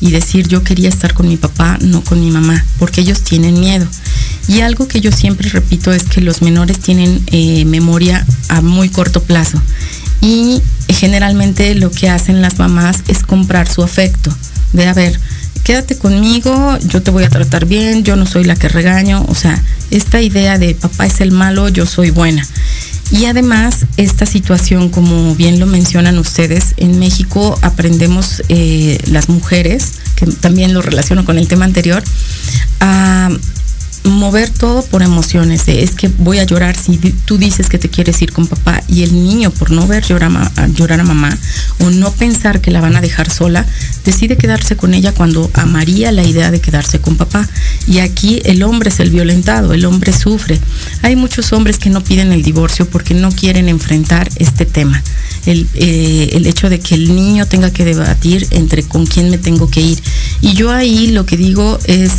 [0.00, 3.58] y decir yo quería estar con mi papá, no con mi mamá, porque ellos tienen
[3.60, 3.86] miedo.
[4.48, 8.88] Y algo que yo siempre repito es que los menores tienen eh, memoria a muy
[8.88, 9.60] corto plazo
[10.20, 14.34] y generalmente lo que hacen las mamás es comprar su afecto,
[14.72, 15.18] de a ver,
[15.64, 19.34] quédate conmigo, yo te voy a tratar bien, yo no soy la que regaño, o
[19.34, 22.46] sea, esta idea de papá es el malo, yo soy buena.
[23.10, 29.94] Y además, esta situación, como bien lo mencionan ustedes, en México aprendemos eh, las mujeres,
[30.14, 32.02] que también lo relaciono con el tema anterior,
[32.78, 33.30] a
[34.04, 38.20] mover todo por emociones, es que voy a llorar si tú dices que te quieres
[38.22, 41.36] ir con papá y el niño por no ver llorar a, llorar a mamá
[41.80, 43.66] o no pensar que la van a dejar sola,
[44.04, 47.48] decide quedarse con ella cuando amaría la idea de quedarse con papá.
[47.86, 50.58] Y aquí el hombre es el violentado, el hombre sufre.
[51.02, 55.02] Hay muchos hombres que no piden el divorcio porque no quieren enfrentar este tema.
[55.46, 59.38] El, eh, el hecho de que el niño tenga que debatir entre con quién me
[59.38, 60.02] tengo que ir.
[60.40, 62.12] Y yo ahí lo que digo es,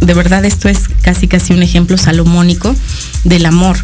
[0.00, 2.74] de verdad esto es casi casi un ejemplo salomónico
[3.24, 3.78] del amor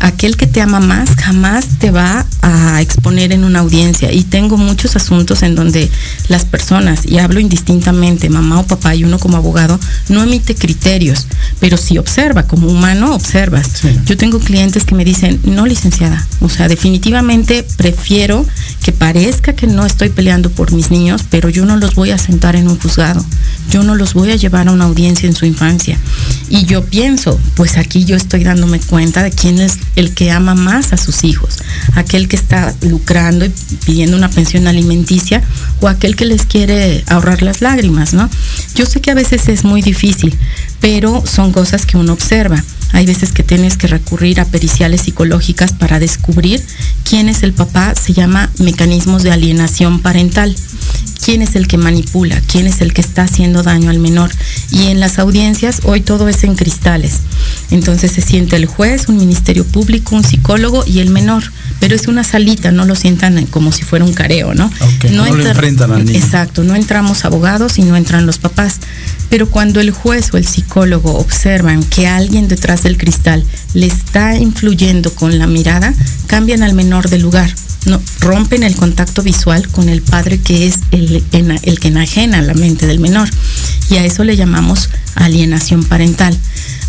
[0.00, 4.12] aquel que te ama más jamás te va a exponer en una audiencia.
[4.12, 5.90] Y tengo muchos asuntos en donde
[6.28, 9.78] las personas, y hablo indistintamente, mamá o papá y uno como abogado,
[10.08, 11.26] no emite criterios,
[11.60, 13.82] pero si observa, como humano observas.
[14.06, 18.46] Yo tengo clientes que me dicen, no licenciada, o sea, definitivamente prefiero
[18.82, 22.18] que parezca que no estoy peleando por mis niños, pero yo no los voy a
[22.18, 23.24] sentar en un juzgado,
[23.70, 25.98] yo no los voy a llevar a una audiencia en su infancia.
[26.48, 30.54] Y yo pienso, pues aquí yo estoy dándome cuenta de quién es el que ama
[30.54, 31.56] más a sus hijos,
[31.94, 33.52] aquel que está lucrando y
[33.84, 35.42] pidiendo una pensión alimenticia
[35.80, 38.28] o aquel que les quiere ahorrar las lágrimas, ¿no?
[38.74, 40.34] Yo sé que a veces es muy difícil,
[40.80, 42.62] pero son cosas que uno observa.
[42.92, 46.62] Hay veces que tienes que recurrir a periciales psicológicas para descubrir
[47.04, 50.54] quién es el papá, se llama mecanismos de alienación parental.
[51.24, 54.30] quién es el que manipula, quién es el que está haciendo daño al menor.
[54.70, 57.14] Y en las audiencias hoy todo es en cristales.
[57.72, 61.42] Entonces se siente el juez, un ministerio público, un psicólogo y el menor.
[61.80, 64.72] Pero es una salita, no lo sientan como si fuera un careo, ¿no?
[65.10, 66.18] no, lo enfrentan al niño.
[66.18, 68.78] Exacto, no entramos abogados y no entran los papás.
[69.28, 74.36] Pero cuando el juez o el psicólogo observan que alguien detrás del cristal le está
[74.36, 75.92] influyendo con la mirada,
[76.26, 77.54] cambian al menor de lugar.
[77.84, 82.54] No, rompen el contacto visual con el padre que es el, el que enajena la
[82.54, 83.28] mente del menor.
[83.90, 86.36] Y a eso le llamamos alienación parental.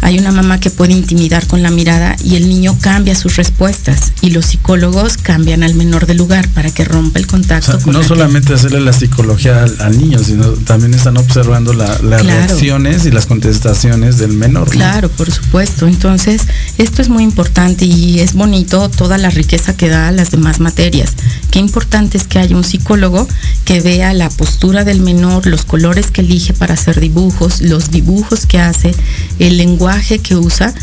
[0.01, 4.13] Hay una mamá que puede intimidar con la mirada y el niño cambia sus respuestas
[4.21, 7.79] y los psicólogos cambian al menor del lugar para que rompa el contacto.
[7.91, 13.25] no solamente hacerle la psicología al, niño, sino también están observando las reacciones y las
[13.25, 14.69] contestaciones del menor.
[14.69, 15.87] Claro, por supuesto.
[15.87, 16.41] Entonces,
[16.77, 20.59] esto es muy importante y es bonito toda la riqueza que da a las demás
[20.59, 21.13] materias.
[21.49, 23.27] Qué importante es que haya un psicólogo
[23.65, 28.16] que vea la postura del menor, los colores que elige para hacer dibujos, los dibujos
[28.47, 28.93] que hace,
[29.39, 30.73] el lenguaje que usa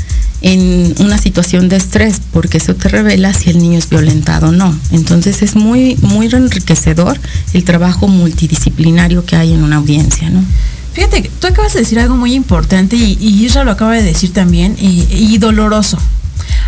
[0.42, 4.53] en una situación de estrés, porque eso te revela si el niño es violentado o
[4.53, 4.79] no.
[4.90, 7.18] Entonces es muy, muy enriquecedor
[7.55, 10.44] el trabajo multidisciplinario que hay en una audiencia, ¿no?
[10.92, 14.33] Fíjate, tú acabas de decir algo muy importante y, y Isra lo acaba de decir
[14.33, 15.99] también, y doloroso.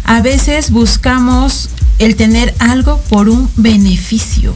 [0.04, 4.54] A veces buscamos el tener algo por un beneficio.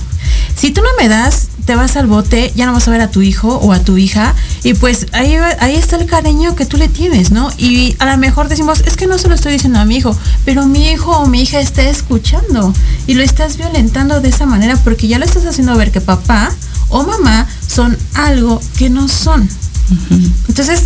[0.56, 3.10] Si tú no me das, te vas al bote, ya no vas a ver a
[3.10, 6.76] tu hijo o a tu hija y pues ahí, ahí está el cariño que tú
[6.76, 7.50] le tienes, ¿no?
[7.58, 10.16] Y a lo mejor decimos, es que no se lo estoy diciendo a mi hijo,
[10.44, 12.72] pero mi hijo o mi hija está escuchando
[13.06, 16.52] y lo estás violentando de esa manera porque ya lo estás haciendo ver que papá
[16.88, 19.48] o mamá son algo que no son.
[20.48, 20.84] Entonces,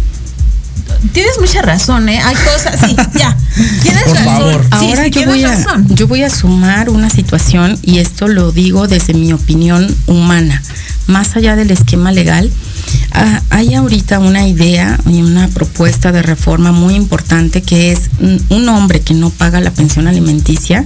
[1.13, 2.21] tienes mucha razón, ¿eh?
[2.23, 3.37] Hay cosas, sí, ya.
[3.83, 4.67] Tienes razón.
[4.71, 9.15] Ahora yo, voy a, yo voy a sumar una situación y esto lo digo desde
[9.15, 10.63] mi opinión humana.
[11.07, 12.51] Más allá del esquema legal,
[13.13, 18.11] ah, hay ahorita una idea y una propuesta de reforma muy importante que es
[18.49, 20.85] un hombre que no paga la pensión alimenticia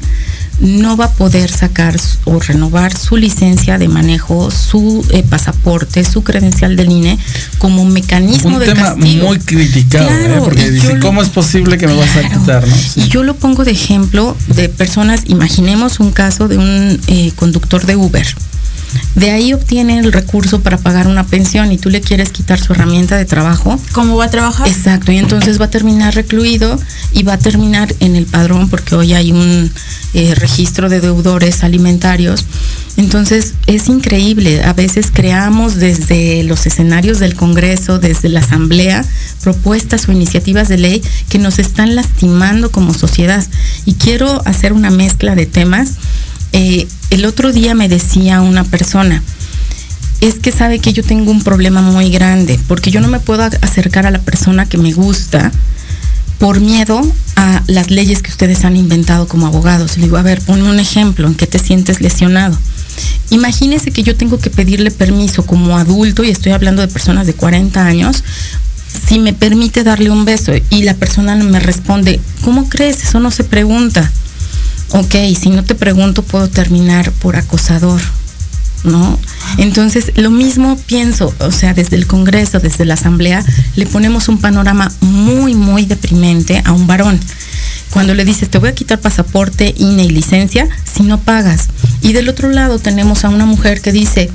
[0.61, 6.23] no va a poder sacar o renovar su licencia de manejo, su eh, pasaporte, su
[6.23, 7.19] credencial del INE
[7.59, 10.41] como mecanismo Un de tema muy criticado, ¿eh?
[10.43, 12.65] porque dice, ¿cómo es posible que me vas a quitar?
[12.97, 17.87] Y yo lo pongo de ejemplo de personas, imaginemos un caso de un eh, conductor
[17.87, 18.27] de Uber
[19.15, 22.73] de ahí obtiene el recurso para pagar una pensión y tú le quieres quitar su
[22.73, 23.79] herramienta de trabajo.
[23.93, 24.69] ¿Cómo va a trabajar?
[24.69, 26.79] Exacto, y entonces va a terminar recluido
[27.13, 29.71] y va a terminar en el padrón porque hoy hay un
[30.15, 32.45] eh, registro de deudores alimentarios.
[32.97, 39.05] Entonces es increíble, a veces creamos desde los escenarios del Congreso, desde la Asamblea,
[39.43, 43.45] propuestas o iniciativas de ley que nos están lastimando como sociedad.
[43.85, 45.95] Y quiero hacer una mezcla de temas
[46.53, 49.23] eh, el otro día me decía una persona,
[50.21, 53.43] es que sabe que yo tengo un problema muy grande, porque yo no me puedo
[53.43, 55.53] acercar a la persona que me gusta
[56.39, 57.01] por miedo
[57.37, 59.97] a las leyes que ustedes han inventado como abogados.
[59.97, 62.57] Le digo, a ver, ponme un ejemplo, ¿en qué te sientes lesionado?
[63.31, 67.35] Imagínese que yo tengo que pedirle permiso como adulto, y estoy hablando de personas de
[67.35, 68.25] 40 años,
[69.07, 73.05] si me permite darle un beso y la persona me responde, ¿cómo crees?
[73.05, 74.11] Eso no se pregunta
[74.91, 78.01] ok, si no te pregunto puedo terminar por acosador,
[78.85, 79.19] ¿no?
[79.59, 83.45] Entonces, lo mismo pienso, o sea, desde el Congreso, desde la Asamblea,
[83.77, 87.19] le ponemos un panorama muy, muy deprimente a un varón.
[87.91, 91.69] Cuando le dices, te voy a quitar pasaporte, INE y licencia, si no pagas.
[92.03, 94.31] Y del otro lado tenemos a una mujer que dice,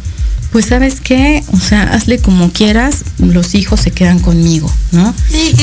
[0.52, 5.13] pues sabes qué, o sea, hazle como quieras, los hijos se quedan conmigo, ¿no?
[5.30, 5.54] Sí,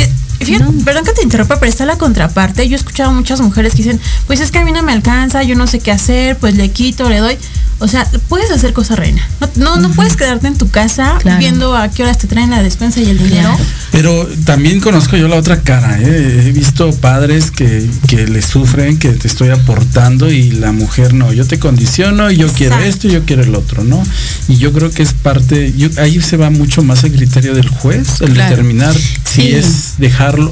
[0.41, 2.69] Fíjate, perdón que te interrumpa, pero está la contraparte.
[2.69, 4.93] Yo he escuchado a muchas mujeres que dicen, pues es que a mí no me
[4.93, 7.37] alcanza, yo no sé qué hacer, pues le quito, le doy.
[7.83, 9.27] O sea, puedes hacer cosas reina.
[9.57, 13.01] No, no, puedes quedarte en tu casa viendo a qué horas te traen la despensa
[13.01, 13.57] y el dinero.
[13.91, 15.99] Pero también conozco yo la otra cara.
[15.99, 16.45] ¿eh?
[16.47, 21.33] He visto padres que, que le sufren, que te estoy aportando y la mujer no.
[21.33, 24.03] Yo te condiciono y yo quiero esto y yo quiero el otro, ¿no?
[24.47, 28.21] Y yo creo que es parte, ahí se va mucho más el criterio del juez,
[28.21, 28.95] el determinar
[29.25, 29.95] si es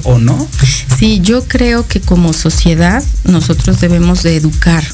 [0.04, 0.46] o no.
[0.98, 4.84] Sí, yo creo que como sociedad nosotros debemos de educar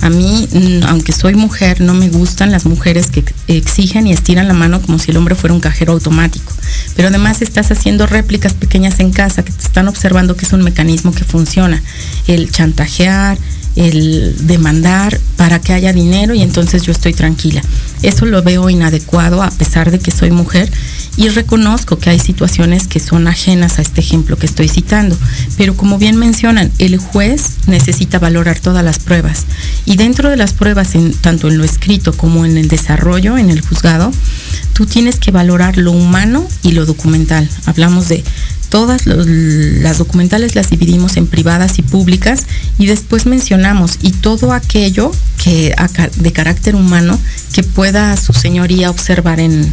[0.00, 0.48] a mí,
[0.86, 4.98] aunque soy mujer, no me gustan las mujeres que exigen y estiran la mano como
[4.98, 6.52] si el hombre fuera un cajero automático.
[6.94, 10.62] Pero además estás haciendo réplicas pequeñas en casa que te están observando que es un
[10.62, 11.82] mecanismo que funciona.
[12.26, 13.38] El chantajear,
[13.78, 17.62] el demandar para que haya dinero y entonces yo estoy tranquila.
[18.02, 20.70] Eso lo veo inadecuado a pesar de que soy mujer
[21.16, 25.16] y reconozco que hay situaciones que son ajenas a este ejemplo que estoy citando.
[25.56, 29.46] Pero como bien mencionan, el juez necesita valorar todas las pruebas
[29.84, 33.60] y dentro de las pruebas, tanto en lo escrito como en el desarrollo, en el
[33.60, 34.10] juzgado,
[34.72, 37.48] tú tienes que valorar lo humano y lo documental.
[37.66, 38.22] Hablamos de
[38.68, 42.44] todas las documentales las dividimos en privadas y públicas
[42.78, 45.10] y después mencionamos y todo aquello
[45.42, 45.74] que
[46.16, 47.18] de carácter humano
[47.52, 49.72] que pueda su señoría observar en,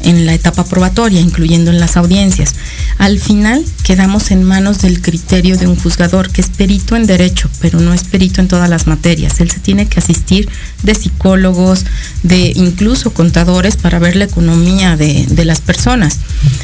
[0.00, 2.54] en la etapa probatoria, incluyendo en las audiencias.
[2.98, 7.48] Al final quedamos en manos del criterio de un juzgador que es perito en derecho,
[7.60, 9.40] pero no es perito en todas las materias.
[9.40, 10.48] Él se tiene que asistir
[10.82, 11.84] de psicólogos,
[12.22, 16.20] de incluso contadores para ver la economía de, las personas.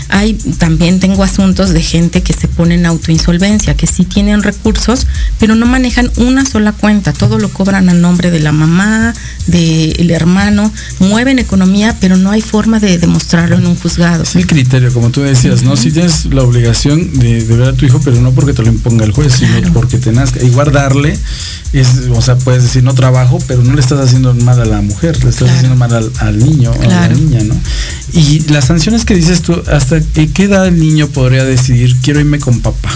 [0.08, 5.06] Hay también tengo asuntos de gente que se pone en autoinsolvencia, que sí tienen recursos,
[5.38, 9.12] pero no manejan una sola cuenta, todo lo cobran a nombre de la mamá,
[9.46, 14.22] del hermano, mueven economía, pero no hay forma de demostrarlo en un juzgado.
[14.22, 15.76] Es el criterio, como tú decías, ¿no?
[15.76, 19.04] Si tienes la obligación de, ver a tu hijo, pero no porque te lo imponga
[19.04, 20.42] el juez, sino porque te nazca.
[20.42, 21.16] Y guardarle,
[21.72, 24.80] es, o sea, puedes decir no trabajo, pero no le estás haciendo mal a la
[24.80, 27.54] mujer, le estás haciendo mal al, niño o a la niña, ¿no?
[28.12, 32.38] Y las sanciones que dices tú, ¿hasta qué edad el niño podría decidir quiero irme
[32.38, 32.90] con papá?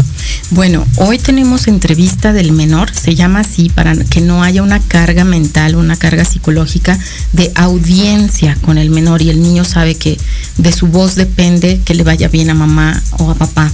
[0.51, 5.25] Bueno, hoy tenemos entrevista del menor, se llama así para que no haya una carga
[5.25, 6.99] mental, una carga psicológica
[7.33, 10.14] de audiencia con el menor y el niño sabe que
[10.59, 13.71] de su voz depende que le vaya bien a mamá o a papá.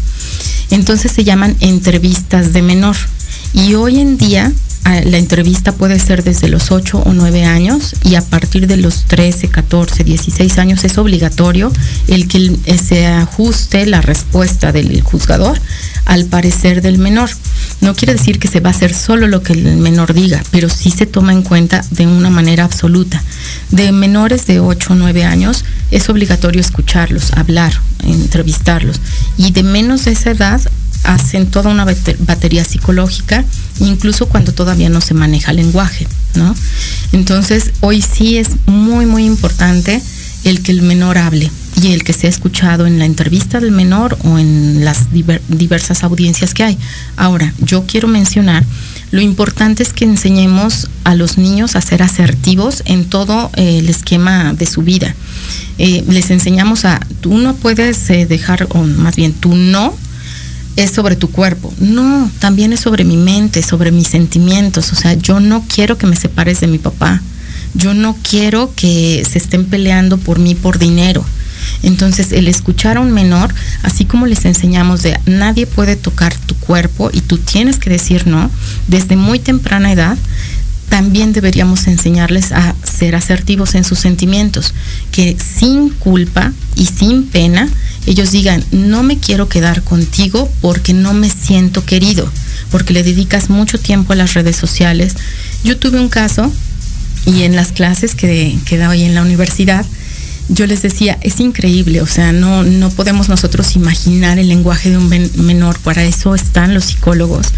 [0.71, 2.97] Entonces se llaman entrevistas de menor.
[3.53, 4.53] Y hoy en día
[4.85, 9.05] la entrevista puede ser desde los 8 o 9 años y a partir de los
[9.05, 11.73] 13, 14, 16 años es obligatorio
[12.09, 15.61] el que se ajuste la respuesta del juzgador
[16.07, 17.31] al parecer del menor.
[17.81, 20.69] No quiere decir que se va a hacer solo lo que el menor diga, pero
[20.69, 23.23] sí se toma en cuenta de una manera absoluta.
[23.71, 27.73] De menores de 8 o 9 años es obligatorio escucharlos, hablar,
[28.05, 29.01] entrevistarlos.
[29.37, 30.61] Y de menos de esa edad
[31.05, 33.45] hacen toda una batería psicológica,
[33.81, 36.55] incluso cuando todavía no se maneja el lenguaje, ¿no?
[37.13, 40.01] Entonces, hoy sí es muy, muy importante
[40.45, 41.51] el que el menor hable
[41.83, 46.55] y el que sea escuchado en la entrevista del menor o en las diversas audiencias
[46.55, 46.79] que hay.
[47.17, 48.65] Ahora, yo quiero mencionar,
[49.11, 53.89] lo importante es que enseñemos a los niños a ser asertivos en todo eh, el
[53.89, 55.15] esquema de su vida.
[55.79, 59.95] Eh, les enseñamos a, tú no puedes eh, dejar, o más bien, tú no
[60.77, 61.73] es sobre tu cuerpo.
[61.79, 64.93] No, también es sobre mi mente, sobre mis sentimientos.
[64.93, 67.21] O sea, yo no quiero que me separes de mi papá.
[67.75, 71.25] Yo no quiero que se estén peleando por mí por dinero.
[71.83, 76.55] Entonces, el escuchar a un menor, así como les enseñamos de nadie puede tocar tu
[76.57, 78.51] cuerpo y tú tienes que decir no,
[78.89, 80.19] desde muy temprana edad,
[80.91, 84.75] también deberíamos enseñarles a ser asertivos en sus sentimientos,
[85.13, 87.69] que sin culpa y sin pena
[88.07, 92.31] ellos digan, no me quiero quedar contigo porque no me siento querido,
[92.71, 95.15] porque le dedicas mucho tiempo a las redes sociales.
[95.65, 96.53] Yo tuve un caso
[97.25, 99.87] y en las clases que, que doy en la universidad,
[100.49, 104.99] yo les decía, es increíble, o sea, no, no podemos nosotros imaginar el lenguaje de
[104.99, 107.49] un menor, para eso están los psicólogos.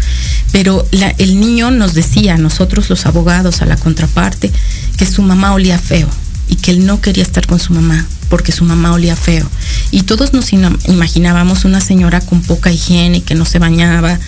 [0.51, 0.85] Pero
[1.17, 4.51] el niño nos decía, nosotros los abogados, a la contraparte,
[4.97, 6.07] que su mamá olía feo
[6.49, 9.47] y que él no quería estar con su mamá porque su mamá olía feo.
[9.91, 14.19] Y todos nos imaginábamos una señora con poca higiene, que no se bañaba.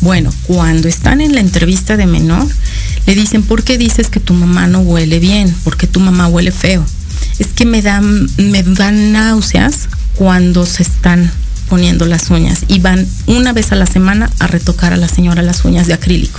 [0.00, 2.48] Bueno, cuando están en la entrevista de menor,
[3.06, 5.54] le dicen, ¿por qué dices que tu mamá no huele bien?
[5.62, 6.84] Porque tu mamá huele feo
[7.38, 11.30] es que me dan, me dan náuseas cuando se están
[11.72, 15.40] poniendo las uñas y van una vez a la semana a retocar a la señora
[15.40, 16.38] las uñas de acrílico.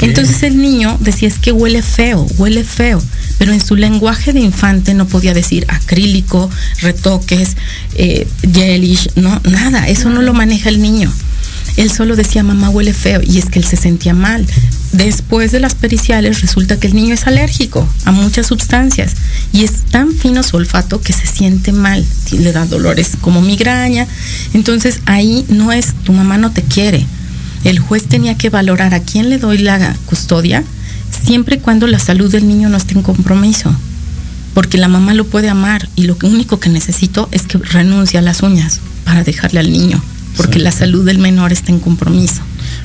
[0.00, 3.02] Entonces el niño decía es que huele feo, huele feo,
[3.36, 6.48] pero en su lenguaje de infante no podía decir acrílico,
[6.80, 7.56] retoques,
[7.96, 11.12] eh, gelish, no, nada, eso no lo maneja el niño.
[11.76, 14.46] Él solo decía, mamá huele feo, y es que él se sentía mal.
[14.92, 19.14] Después de las periciales resulta que el niño es alérgico a muchas sustancias
[19.50, 24.06] y es tan fino su olfato que se siente mal, le da dolores como migraña.
[24.52, 27.06] Entonces ahí no es, tu mamá no te quiere.
[27.64, 30.62] El juez tenía que valorar a quién le doy la custodia
[31.24, 33.74] siempre y cuando la salud del niño no esté en compromiso.
[34.52, 38.22] Porque la mamá lo puede amar y lo único que necesito es que renuncie a
[38.22, 40.02] las uñas para dejarle al niño
[40.36, 42.42] porque la salud del menor está en compromiso.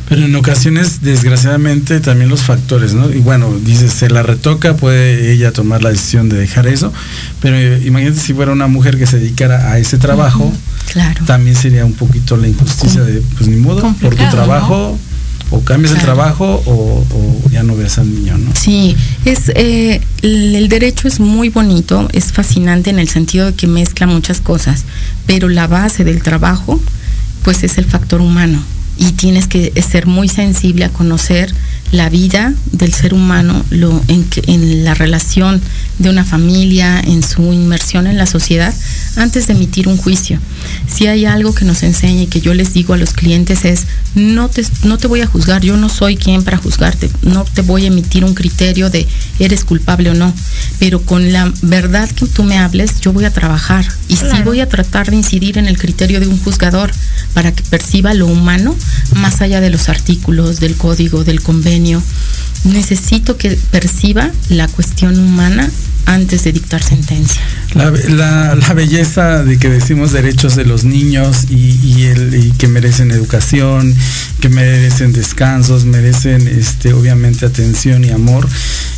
[0.10, 3.10] Pero en ocasiones, desgraciadamente, también los factores, ¿no?
[3.12, 6.93] Y bueno, dices, se la retoca, puede ella tomar la decisión de dejar eso,
[7.41, 10.54] pero imagínate si fuera una mujer que se dedicara a ese trabajo,
[10.91, 11.26] claro.
[11.26, 14.98] también sería un poquito la injusticia de, pues ni modo, por tu trabajo,
[15.50, 17.06] o cambias el trabajo o,
[17.52, 18.52] ya no ves al niño, ¿no?
[18.56, 18.95] Sí,
[19.26, 24.08] es eh, el derecho es muy bonito, es fascinante en el sentido de que mezcla
[24.08, 24.84] muchas cosas,
[25.26, 26.80] pero la base del trabajo,
[27.48, 28.62] pues es el factor humano.
[28.98, 31.50] Y tienes que ser muy sensible a conocer
[31.93, 35.62] la vida del ser humano, lo, en, en la relación
[35.98, 38.74] de una familia, en su inmersión en la sociedad,
[39.18, 40.39] antes de emitir un juicio.
[40.88, 43.86] Si hay algo que nos enseña y que yo les digo a los clientes es,
[44.15, 47.61] no te, no te voy a juzgar, yo no soy quien para juzgarte, no te
[47.61, 49.07] voy a emitir un criterio de
[49.39, 50.34] eres culpable o no,
[50.80, 54.59] pero con la verdad que tú me hables, yo voy a trabajar y sí voy
[54.61, 56.91] a tratar de incidir en el criterio de un juzgador
[57.34, 58.76] para que perciba lo humano
[59.15, 62.01] más allá de los artículos, del código, del convenio.
[62.63, 65.70] Necesito que perciba la cuestión humana
[66.08, 67.41] antes de dictar sentencia.
[67.76, 73.93] La, belleza de que decimos derechos de los niños y, que merecen educación,
[74.39, 78.47] que merecen descansos, merecen este, obviamente atención y amor.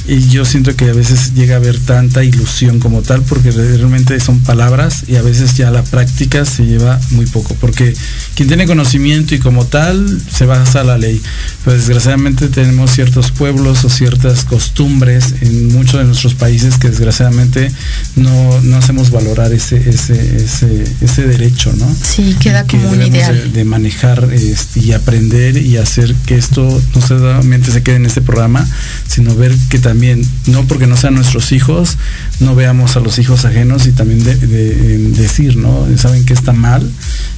[0.08, 4.20] Y yo siento que a veces llega a haber tanta ilusión como tal, porque realmente
[4.20, 7.94] son palabras y a veces ya la práctica se lleva muy poco, porque
[8.36, 11.22] quien tiene conocimiento y como tal se basa la ley.
[11.64, 17.72] Pero desgraciadamente tenemos ciertos pueblos o ciertas costumbres en muchos de nuestros países que desgraciadamente
[18.18, 21.88] no, no hacemos valorar ese, ese, ese, ese derecho, ¿no?
[22.04, 23.54] Sí, queda como un ideal.
[23.54, 28.22] De, manejar este, y aprender y hacer que esto no solamente se quede en este
[28.22, 28.68] programa,
[29.08, 31.98] sino ver que también, no porque no sean nuestros hijos,
[32.40, 35.88] no veamos a los hijos ajenos y también de, decir, ¿no?
[35.98, 36.90] Saben que está mal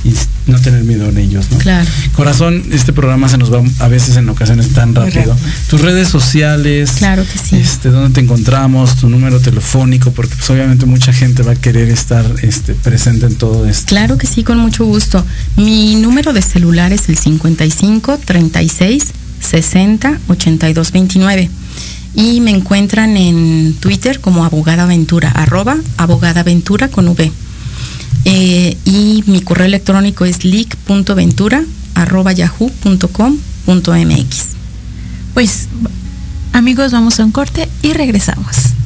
[0.03, 0.14] y
[0.47, 1.57] no tener miedo en ellos, ¿no?
[1.57, 1.88] Claro.
[2.16, 5.36] Corazón, este programa se nos va a veces en ocasiones tan rápido.
[5.70, 7.57] Tus redes sociales, claro que sí.
[7.57, 11.89] Este, dónde te encontramos, tu número telefónico, porque pues, obviamente mucha gente va a querer
[11.89, 13.88] estar este, presente en todo esto.
[13.88, 15.26] Claro que sí, con mucho gusto.
[15.58, 19.08] Mi número de celular es el 55 36
[19.41, 21.49] 60 82 29
[22.16, 27.32] y me encuentran en Twitter como abogada aventura, arroba abogada aventura con V.
[28.24, 31.64] Eh, y mi correo electrónico es leak.ventura
[31.95, 34.45] arroba yahoo.com.mx.
[35.34, 35.68] Pues
[36.54, 38.80] amigos, vamos a un corte y regresamos.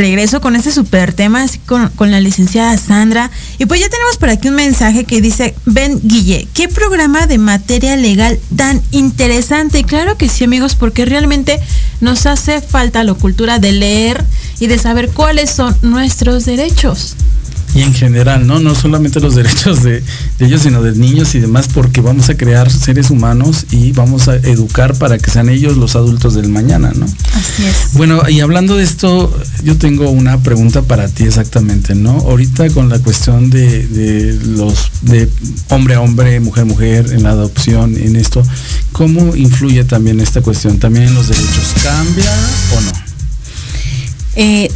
[0.00, 3.30] Regreso con este super tema con, con, la licenciada Sandra.
[3.58, 7.38] Y pues ya tenemos por aquí un mensaje que dice, Ben Guille, ¿qué programa de
[7.38, 9.84] materia legal tan interesante?
[9.84, 11.60] Claro que sí, amigos, porque realmente
[12.00, 14.24] nos hace falta la cultura de leer
[14.58, 17.16] y de saber cuáles son nuestros derechos
[17.74, 18.60] y en general, ¿no?
[18.60, 20.02] No solamente los derechos de,
[20.38, 24.36] ellos, sino de niños y demás, porque vamos a crear seres humanos y vamos a
[24.36, 27.06] educar para que sean ellos los adultos del mañana, ¿no?
[27.06, 27.94] Así es.
[27.94, 32.12] Bueno, y hablando de esto, yo tengo una pregunta para ti exactamente, ¿no?
[32.12, 35.28] Ahorita con la cuestión de, de los de
[35.68, 38.42] hombre a hombre, mujer a mujer, en la adopción, en esto,
[38.92, 40.78] ¿cómo influye también esta cuestión?
[40.78, 42.32] ¿También los derechos cambia
[42.76, 42.92] o no?
[44.36, 44.70] Eh,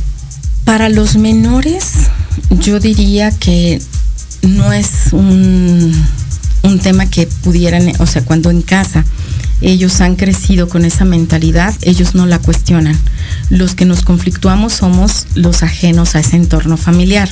[0.64, 1.92] para los menores,
[2.51, 3.80] yo diría que
[4.43, 5.93] no es un,
[6.62, 9.05] un tema que pudieran, o sea, cuando en casa
[9.61, 12.99] ellos han crecido con esa mentalidad, ellos no la cuestionan.
[13.51, 17.28] Los que nos conflictuamos somos los ajenos a ese entorno familiar.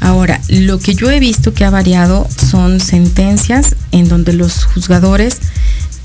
[0.00, 5.38] Ahora, lo que yo he visto que ha variado son sentencias en donde los juzgadores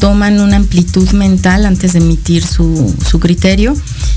[0.02, 3.76] toman una amplitud mental antes de emitir su, su criterio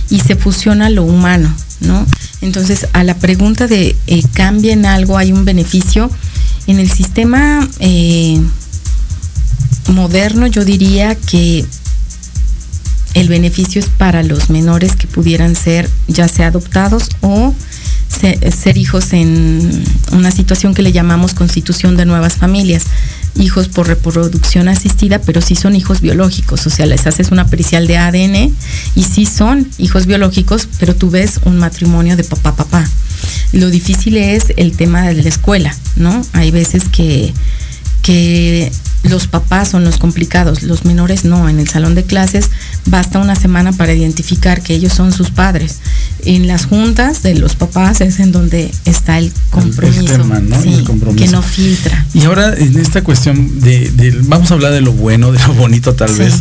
[0.08, 2.06] y se fusiona lo humano, ¿no?
[2.40, 6.10] Entonces, a la pregunta de eh, cambia en algo, hay un beneficio.
[6.66, 8.40] En el sistema eh,
[9.92, 11.66] moderno yo diría que
[13.14, 17.54] el beneficio es para los menores que pudieran ser ya sea adoptados o
[18.08, 22.84] ser hijos en una situación que le llamamos constitución de nuevas familias
[23.36, 27.86] hijos por reproducción asistida, pero sí son hijos biológicos, o sea, les haces una pericial
[27.86, 28.54] de ADN
[28.94, 32.88] y sí son hijos biológicos, pero tú ves un matrimonio de papá papá.
[33.52, 36.24] Lo difícil es el tema de la escuela, ¿no?
[36.32, 37.32] Hay veces que
[38.04, 38.70] que
[39.02, 41.48] los papás son los complicados, los menores no.
[41.48, 42.50] En el salón de clases
[42.86, 45.78] basta una semana para identificar que ellos son sus padres.
[46.24, 50.22] En las juntas de los papás es en donde está el compromiso,
[51.16, 52.06] que no filtra.
[52.14, 55.94] Y ahora en esta cuestión de, vamos a hablar de lo bueno, de lo bonito
[55.94, 56.34] tal vez.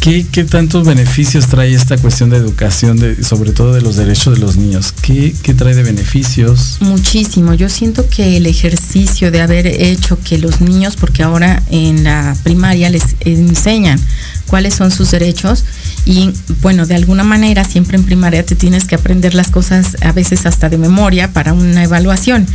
[0.00, 4.40] ¿Qué, tantos beneficios trae esta cuestión de educación, de, sobre todo de los derechos de
[4.40, 4.92] los niños?
[5.02, 6.76] ¿Qué, ¿Qué, trae de beneficios?
[6.78, 7.54] Muchísimo.
[7.54, 12.36] Yo siento que el ejercicio de haber hecho que los niños, porque ahora en la
[12.44, 13.98] primaria les enseñan
[14.46, 15.64] cuáles son sus derechos
[16.04, 16.30] y
[16.62, 20.46] bueno, de alguna manera siempre en primaria te tienes que aprender las cosas a veces
[20.46, 22.46] hasta de memoria para una evaluación,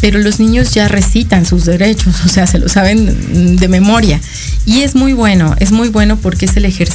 [0.00, 4.20] pero los niños ya recitan sus derechos, o sea, se lo saben de memoria
[4.64, 6.85] y es muy bueno, es muy bueno porque es el ejercicio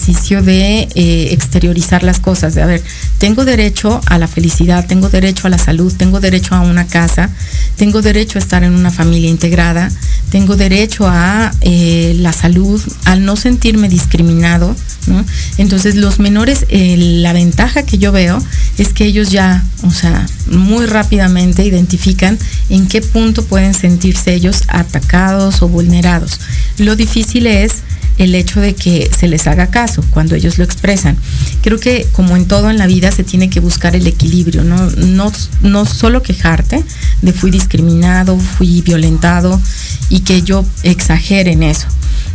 [0.41, 2.81] de eh, exteriorizar las cosas, de a ver,
[3.17, 7.29] tengo derecho a la felicidad, tengo derecho a la salud, tengo derecho a una casa,
[7.75, 9.91] tengo derecho a estar en una familia integrada,
[10.29, 14.75] tengo derecho a eh, la salud, al no sentirme discriminado,
[15.07, 15.25] ¿no?
[15.57, 18.41] Entonces los menores, la ventaja que yo veo
[18.77, 22.37] es que ellos ya, o sea, muy rápidamente identifican
[22.69, 26.39] en qué punto pueden sentirse ellos atacados o vulnerados.
[26.77, 27.81] Lo difícil es
[28.21, 31.17] el hecho de que se les haga caso cuando ellos lo expresan.
[31.61, 34.89] Creo que como en todo en la vida se tiene que buscar el equilibrio, no,
[34.91, 36.83] no, no solo quejarte
[37.21, 39.59] de fui discriminado, fui violentado
[40.09, 41.87] y que yo exagere en eso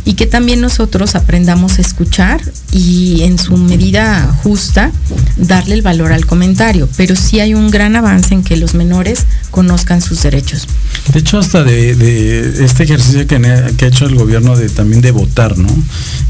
[0.07, 2.39] y que también nosotros aprendamos a escuchar
[2.71, 4.89] y en su medida justa
[5.35, 6.87] darle el valor al comentario.
[6.95, 10.65] Pero sí hay un gran avance en que los menores conozcan sus derechos.
[11.11, 15.57] De hecho, hasta de, este ejercicio que, ha hecho el gobierno de también de votar,
[15.57, 15.67] ¿no?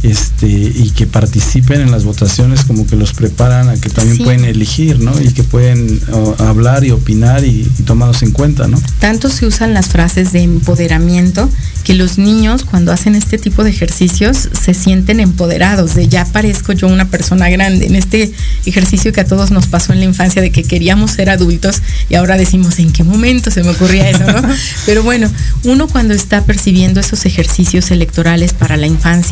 [0.03, 4.45] Este, y que participen en las votaciones, como que los preparan a que también pueden
[4.45, 5.19] elegir, ¿no?
[5.21, 5.99] Y que pueden
[6.39, 8.81] hablar y opinar y, y tomarlos en cuenta, ¿no?
[8.99, 11.49] Tanto se usan las frases de empoderamiento
[11.83, 16.73] que los niños cuando hacen este tipo de ejercicios se sienten empoderados de ya parezco
[16.73, 17.85] yo una persona grande.
[17.85, 18.31] En este
[18.65, 22.15] ejercicio que a todos nos pasó en la infancia de que queríamos ser adultos y
[22.15, 24.41] ahora decimos en qué momento se me ocurría eso, ¿no?
[24.85, 25.29] Pero bueno,
[25.63, 29.26] uno cuando está percibiendo esos ejercicios electorales para la infancia,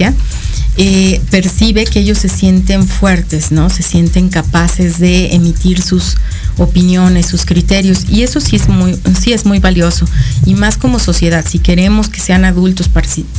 [0.77, 3.69] eh, percibe que ellos se sienten fuertes, ¿no?
[3.69, 6.17] Se sienten capaces de emitir sus
[6.57, 10.05] opiniones, sus criterios y eso sí es muy, sí es muy valioso
[10.45, 12.89] y más como sociedad, si queremos que sean adultos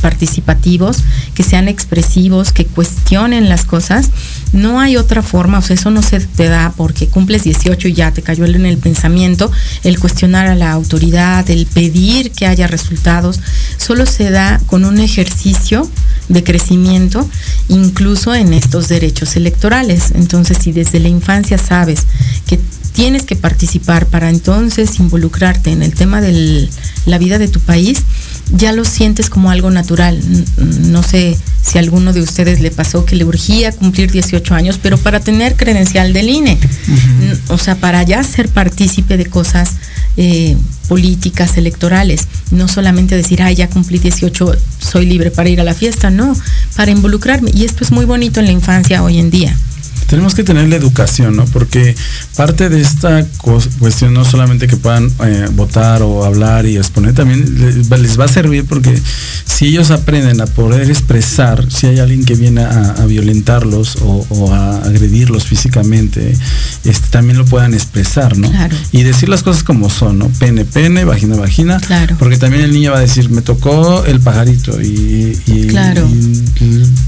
[0.01, 1.03] participativos,
[1.35, 4.09] que sean expresivos, que cuestionen las cosas,
[4.51, 7.93] no hay otra forma, o sea, eso no se te da porque cumples 18 y
[7.93, 9.51] ya te cayó en el pensamiento,
[9.83, 13.39] el cuestionar a la autoridad, el pedir que haya resultados,
[13.77, 15.89] solo se da con un ejercicio
[16.29, 17.29] de crecimiento,
[17.67, 20.11] incluso en estos derechos electorales.
[20.15, 22.05] Entonces, si desde la infancia sabes
[22.47, 22.57] que
[22.93, 26.69] tienes que participar para entonces involucrarte en el tema de
[27.05, 28.03] la vida de tu país,
[28.55, 30.19] ya lo sientes como algo natural.
[30.57, 34.79] No sé si a alguno de ustedes le pasó que le urgía cumplir 18 años,
[34.81, 36.57] pero para tener credencial del INE,
[37.49, 39.71] o sea, para ya ser partícipe de cosas
[40.15, 40.55] eh,
[40.87, 45.73] políticas, electorales, no solamente decir, ah, ya cumplí 18, soy libre para ir a la
[45.73, 46.35] fiesta, no,
[46.75, 47.51] para involucrarme.
[47.53, 49.55] Y esto es muy bonito en la infancia hoy en día
[50.07, 51.45] tenemos que tener la educación, ¿no?
[51.45, 51.95] Porque
[52.35, 53.25] parte de esta
[53.79, 58.27] cuestión no solamente que puedan eh, votar o hablar y exponer, también les, va a
[58.27, 58.99] servir porque
[59.45, 64.77] si ellos aprenden a poder expresar, si hay alguien que viene a, violentarlos o, a
[64.83, 66.35] agredirlos físicamente,
[66.83, 68.49] este, también lo puedan expresar, ¿no?
[68.49, 68.75] Claro.
[68.91, 70.27] Y decir las cosas como son, ¿no?
[70.39, 71.79] Pene, pene, vagina, vagina.
[71.79, 72.15] Claro.
[72.19, 75.37] Porque también el niño va a decir, me tocó el pajarito y,
[75.69, 76.07] claro.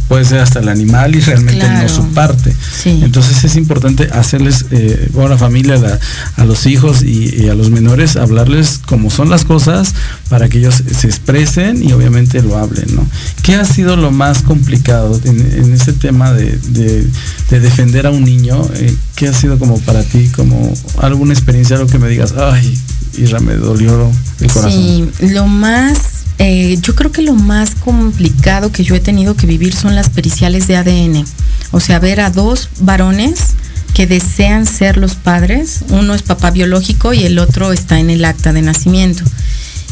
[0.08, 2.54] puede ser hasta el animal y realmente no su parte.
[2.90, 6.00] Entonces es importante hacerles, eh, a la familia,
[6.36, 9.94] a, los hijos y, a los menores, hablarles como son las cosas
[10.30, 13.06] para que ellos se expresen y obviamente lo hablen, ¿no?
[13.44, 17.08] ¿Qué ha sido lo más complicado en, este tema de,
[17.50, 18.62] defender a un niño?
[18.76, 22.78] Eh, ¿Qué ha sido como para ti, como alguna experiencia, algo que me digas, ay,
[23.18, 24.72] Isra, me dolió el corazón?
[24.72, 29.46] Sí, lo más eh, yo creo que lo más complicado que yo he tenido que
[29.46, 31.26] vivir son las periciales de ADN.
[31.72, 33.56] O sea, ver a dos varones
[33.94, 38.24] que desean ser los padres, uno es papá biológico y el otro está en el
[38.24, 39.24] acta de nacimiento.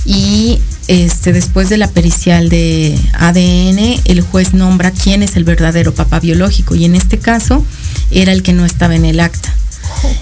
[0.05, 5.93] Y este, después de la pericial de ADN, el juez nombra quién es el verdadero
[5.93, 7.65] papá biológico y en este caso
[8.09, 9.53] era el que no estaba en el acta.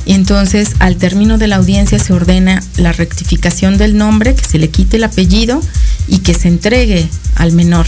[0.07, 4.69] Entonces, al término de la audiencia se ordena la rectificación del nombre, que se le
[4.69, 5.61] quite el apellido
[6.07, 7.87] y que se entregue al menor.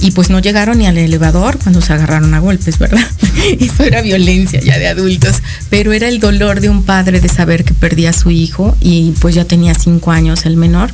[0.00, 3.06] Y pues no llegaron ni al elevador cuando se agarraron a golpes, ¿verdad?
[3.60, 5.36] Eso era violencia ya de adultos,
[5.70, 9.12] pero era el dolor de un padre de saber que perdía a su hijo y
[9.20, 10.90] pues ya tenía cinco años el menor.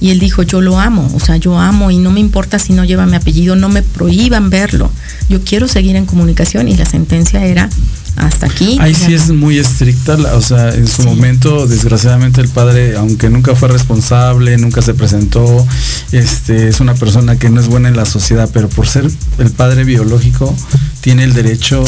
[0.00, 2.72] Y él dijo, yo lo amo, o sea, yo amo y no me importa si
[2.72, 4.90] no lleva mi apellido, no me prohíban verlo,
[5.28, 7.68] yo quiero seguir en comunicación y la sentencia era
[8.16, 8.76] hasta aquí.
[8.80, 13.54] Ahí sí es muy estricta, o sea, en su momento, desgraciadamente el padre, aunque nunca
[13.54, 15.66] fue responsable, nunca se presentó,
[16.12, 19.50] este, es una persona que no es buena en la sociedad, pero por ser el
[19.50, 20.54] padre biológico,
[21.00, 21.84] tiene el derecho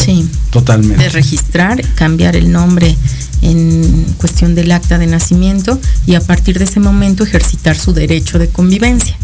[0.51, 1.03] totalmente.
[1.03, 2.97] De registrar, cambiar el nombre
[3.43, 8.39] en cuestión del acta de nacimiento y a partir de ese momento ejercitar su derecho
[8.39, 9.17] de convivencia.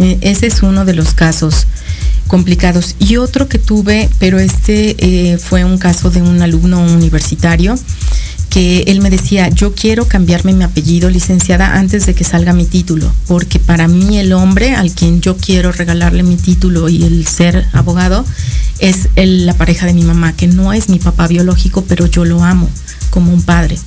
[0.00, 1.66] Eh, ese es uno de los casos
[2.26, 2.96] complicados.
[2.98, 7.74] Y otro que tuve, pero este eh, fue un caso de un alumno universitario
[8.48, 12.64] que él me decía, yo quiero cambiarme mi apellido licenciada antes de que salga mi
[12.64, 17.28] título, porque para mí el hombre al quien yo quiero regalarle mi título y el
[17.28, 18.24] ser abogado
[18.80, 22.42] es la pareja de mi mamá, que no es mi papá biológico, pero yo lo
[22.42, 22.68] amo
[23.10, 23.78] como un padre.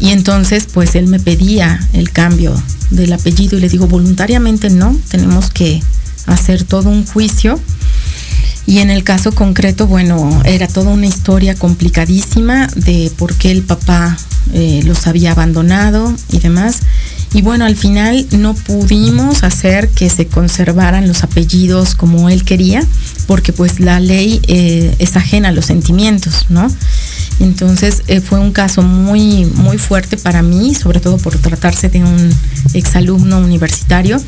[0.00, 2.54] Y entonces pues él me pedía el cambio
[2.90, 5.82] del apellido y le digo, voluntariamente no, tenemos que
[6.26, 7.60] hacer todo un juicio.
[8.66, 13.62] Y en el caso concreto, bueno, era toda una historia complicadísima de por qué el
[13.62, 14.16] papá
[14.52, 16.80] eh, los había abandonado y demás.
[17.32, 22.84] Y bueno, al final no pudimos hacer que se conservaran los apellidos como él quería,
[23.26, 26.68] porque pues la ley eh, es ajena a los sentimientos, ¿no?
[27.40, 32.04] Entonces eh, fue un caso muy, muy fuerte para mí, sobre todo por tratarse de
[32.04, 32.30] un
[32.74, 34.20] exalumno universitario,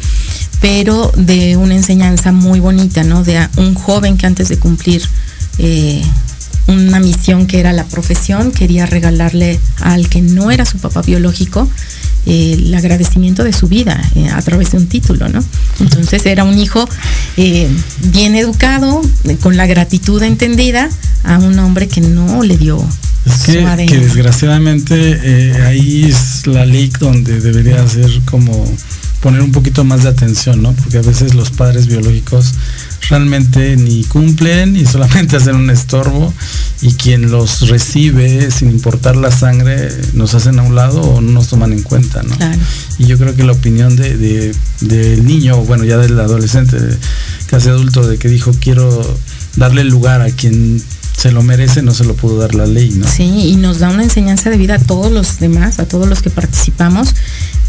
[0.60, 3.22] pero de una enseñanza muy bonita, ¿no?
[3.22, 5.02] De un joven que antes de cumplir
[5.58, 6.02] eh,
[6.68, 11.68] una misión que era la profesión, quería regalarle al que no era su papá biológico
[12.26, 14.00] eh, el agradecimiento de su vida
[14.32, 15.44] a través de un título, ¿no?
[15.80, 16.88] Entonces era un hijo
[17.36, 19.02] bien educado,
[19.40, 20.88] con la gratitud entendida
[21.24, 22.86] a un hombre que no le dio
[23.24, 28.64] es que, desgraciadamente eh, ahí es la ley donde debería ser como
[29.20, 30.72] poner un poquito más de atención, ¿no?
[30.72, 32.52] Porque a veces los padres biológicos
[33.12, 36.32] realmente ni cumplen y solamente hacen un estorbo
[36.80, 41.32] y quien los recibe, sin importar la sangre, nos hacen a un lado o no
[41.32, 42.34] nos toman en cuenta, ¿no?
[42.98, 46.78] Y yo creo que la opinión de, del niño, bueno, ya del adolescente,
[47.48, 48.88] casi adulto, de que dijo quiero
[49.56, 50.82] darle lugar a quien
[51.16, 53.06] se lo merece, no se lo pudo dar la ley, ¿no?
[53.08, 56.22] Sí, y nos da una enseñanza de vida a todos los demás, a todos los
[56.22, 57.14] que participamos,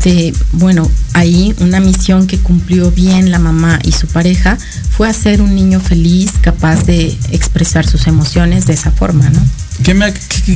[0.03, 4.57] de, bueno, ahí una misión que cumplió bien la mamá y su pareja
[4.89, 9.41] fue hacer un niño feliz, capaz de expresar sus emociones de esa forma, ¿no?
[9.83, 10.13] ¿Qué, me,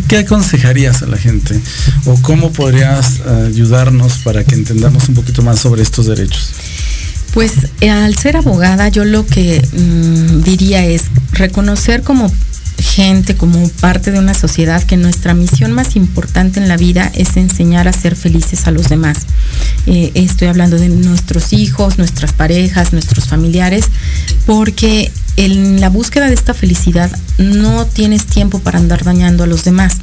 [0.08, 1.60] qué, aconsejarías a la gente?
[2.06, 6.52] ¿O cómo podrías ayudarnos para que entendamos un poquito más sobre estos derechos?
[7.34, 12.32] Pues eh, al ser abogada yo lo que mm, diría es reconocer como
[12.80, 17.38] gente, como parte de una sociedad, que nuestra misión más importante en la vida es
[17.38, 19.26] enseñar a ser felices a los demás.
[19.86, 23.86] Eh, estoy hablando de nuestros hijos, nuestras parejas, nuestros familiares,
[24.46, 29.64] porque en la búsqueda de esta felicidad no tienes tiempo para andar dañando a los
[29.64, 29.98] demás.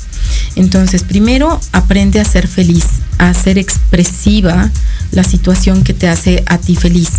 [0.56, 2.86] Entonces, primero aprende a ser feliz,
[3.18, 4.70] a ser expresiva
[5.10, 7.10] la situación que te hace a ti feliz.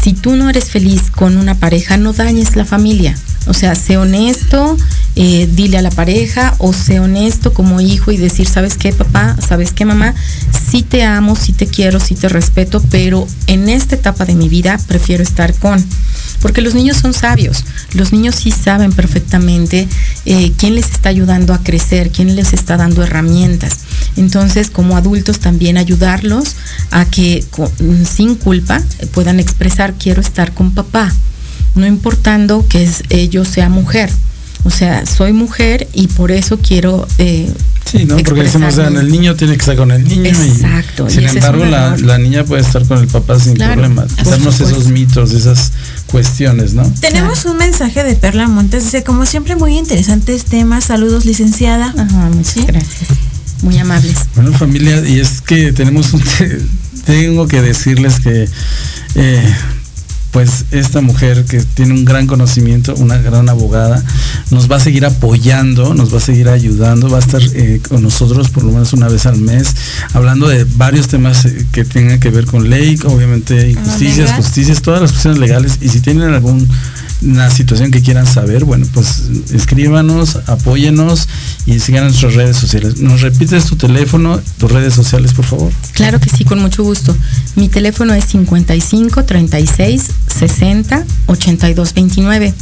[0.00, 3.16] Si tú no eres feliz con una pareja, no dañes la familia.
[3.46, 4.76] O sea, sé honesto,
[5.22, 9.36] eh, dile a la pareja o sé honesto como hijo y decir, ¿sabes qué papá?
[9.46, 10.14] ¿Sabes qué mamá?
[10.70, 14.48] Sí te amo, sí te quiero, sí te respeto, pero en esta etapa de mi
[14.48, 15.84] vida prefiero estar con.
[16.40, 19.86] Porque los niños son sabios, los niños sí saben perfectamente
[20.24, 23.80] eh, quién les está ayudando a crecer, quién les está dando herramientas.
[24.16, 26.56] Entonces, como adultos también ayudarlos
[26.92, 27.44] a que
[28.10, 28.80] sin culpa
[29.12, 31.12] puedan expresar, quiero estar con papá,
[31.74, 34.10] no importando que es, yo sea mujer.
[34.64, 37.06] O sea, soy mujer y por eso quiero...
[37.18, 37.50] Eh,
[37.90, 38.16] sí, ¿no?
[38.18, 40.24] Porque decimos, o el niño tiene que estar con el niño.
[40.24, 41.08] Exacto.
[41.08, 44.16] sin embargo, la, niña puede estar con el papá sin problemas.
[44.16, 45.72] Darnos esos mitos, esas
[46.06, 46.82] cuestiones, ¿no?
[47.00, 48.84] Tenemos un mensaje de Perla Montes.
[48.84, 50.84] Dice, como siempre, muy interesantes temas.
[50.84, 51.94] Saludos, licenciada.
[51.96, 53.08] Ajá, muchas gracias.
[53.62, 54.16] Muy amables.
[54.34, 56.22] Bueno, familia, y es que tenemos un...
[57.06, 58.48] tengo que decirles que...
[59.14, 59.54] Eh,
[60.30, 64.02] pues esta mujer que tiene un gran conocimiento, una gran abogada,
[64.50, 68.02] nos va a seguir apoyando, nos va a seguir ayudando, va a estar eh, con
[68.02, 69.74] nosotros por lo menos una vez al mes,
[70.12, 75.00] hablando de varios temas eh, que tengan que ver con ley, obviamente injusticias, justicias, todas
[75.00, 76.68] las cuestiones legales, y si tienen algún
[77.22, 81.28] una situación que quieran saber, bueno, pues escríbanos, apóyenos
[81.66, 82.98] y sigan nuestras redes sociales.
[83.00, 85.72] ¿Nos repites tu teléfono, tus redes sociales, por favor?
[85.92, 87.14] Claro que sí, con mucho gusto.
[87.56, 92.54] Mi teléfono es 55 36 60 82 29.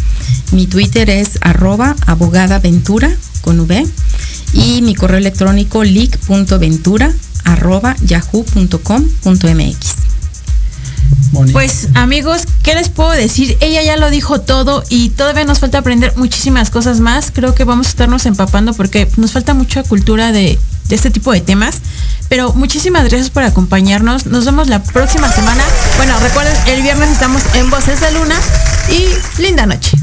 [0.53, 3.11] Mi Twitter es arroba abogada ventura
[3.43, 3.87] con V
[4.53, 7.13] y mi correo electrónico lic.ventura
[7.45, 9.99] arroba yahoo.com.mx.
[11.53, 13.57] Pues amigos, ¿qué les puedo decir?
[13.61, 17.31] Ella ya lo dijo todo y todavía nos falta aprender muchísimas cosas más.
[17.31, 20.59] Creo que vamos a estarnos empapando porque nos falta mucha cultura de,
[20.91, 21.77] este tipo de temas.
[22.29, 24.27] Pero muchísimas gracias por acompañarnos.
[24.27, 25.63] Nos vemos la próxima semana.
[25.97, 28.37] Bueno, recuerden, el viernes estamos en Voces de Luna
[28.91, 29.97] y linda noche.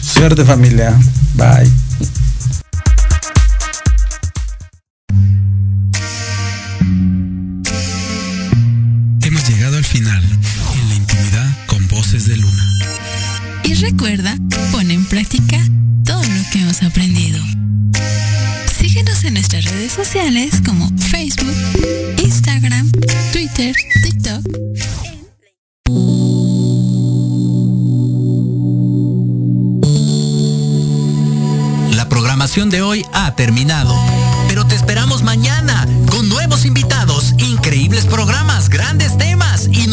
[0.00, 0.94] Suerte familia.
[1.34, 1.70] Bye.
[12.06, 12.64] Voces de luna.
[13.64, 14.36] Y recuerda,
[14.70, 15.58] pon en práctica
[16.04, 17.42] todo lo que hemos aprendido.
[18.78, 21.56] Síguenos en nuestras redes sociales como Facebook,
[22.22, 22.92] Instagram,
[23.32, 24.40] Twitter, TikTok.
[31.90, 33.96] La programación de hoy ha terminado,
[34.46, 39.25] pero te esperamos mañana con nuevos invitados, increíbles programas, grandes temas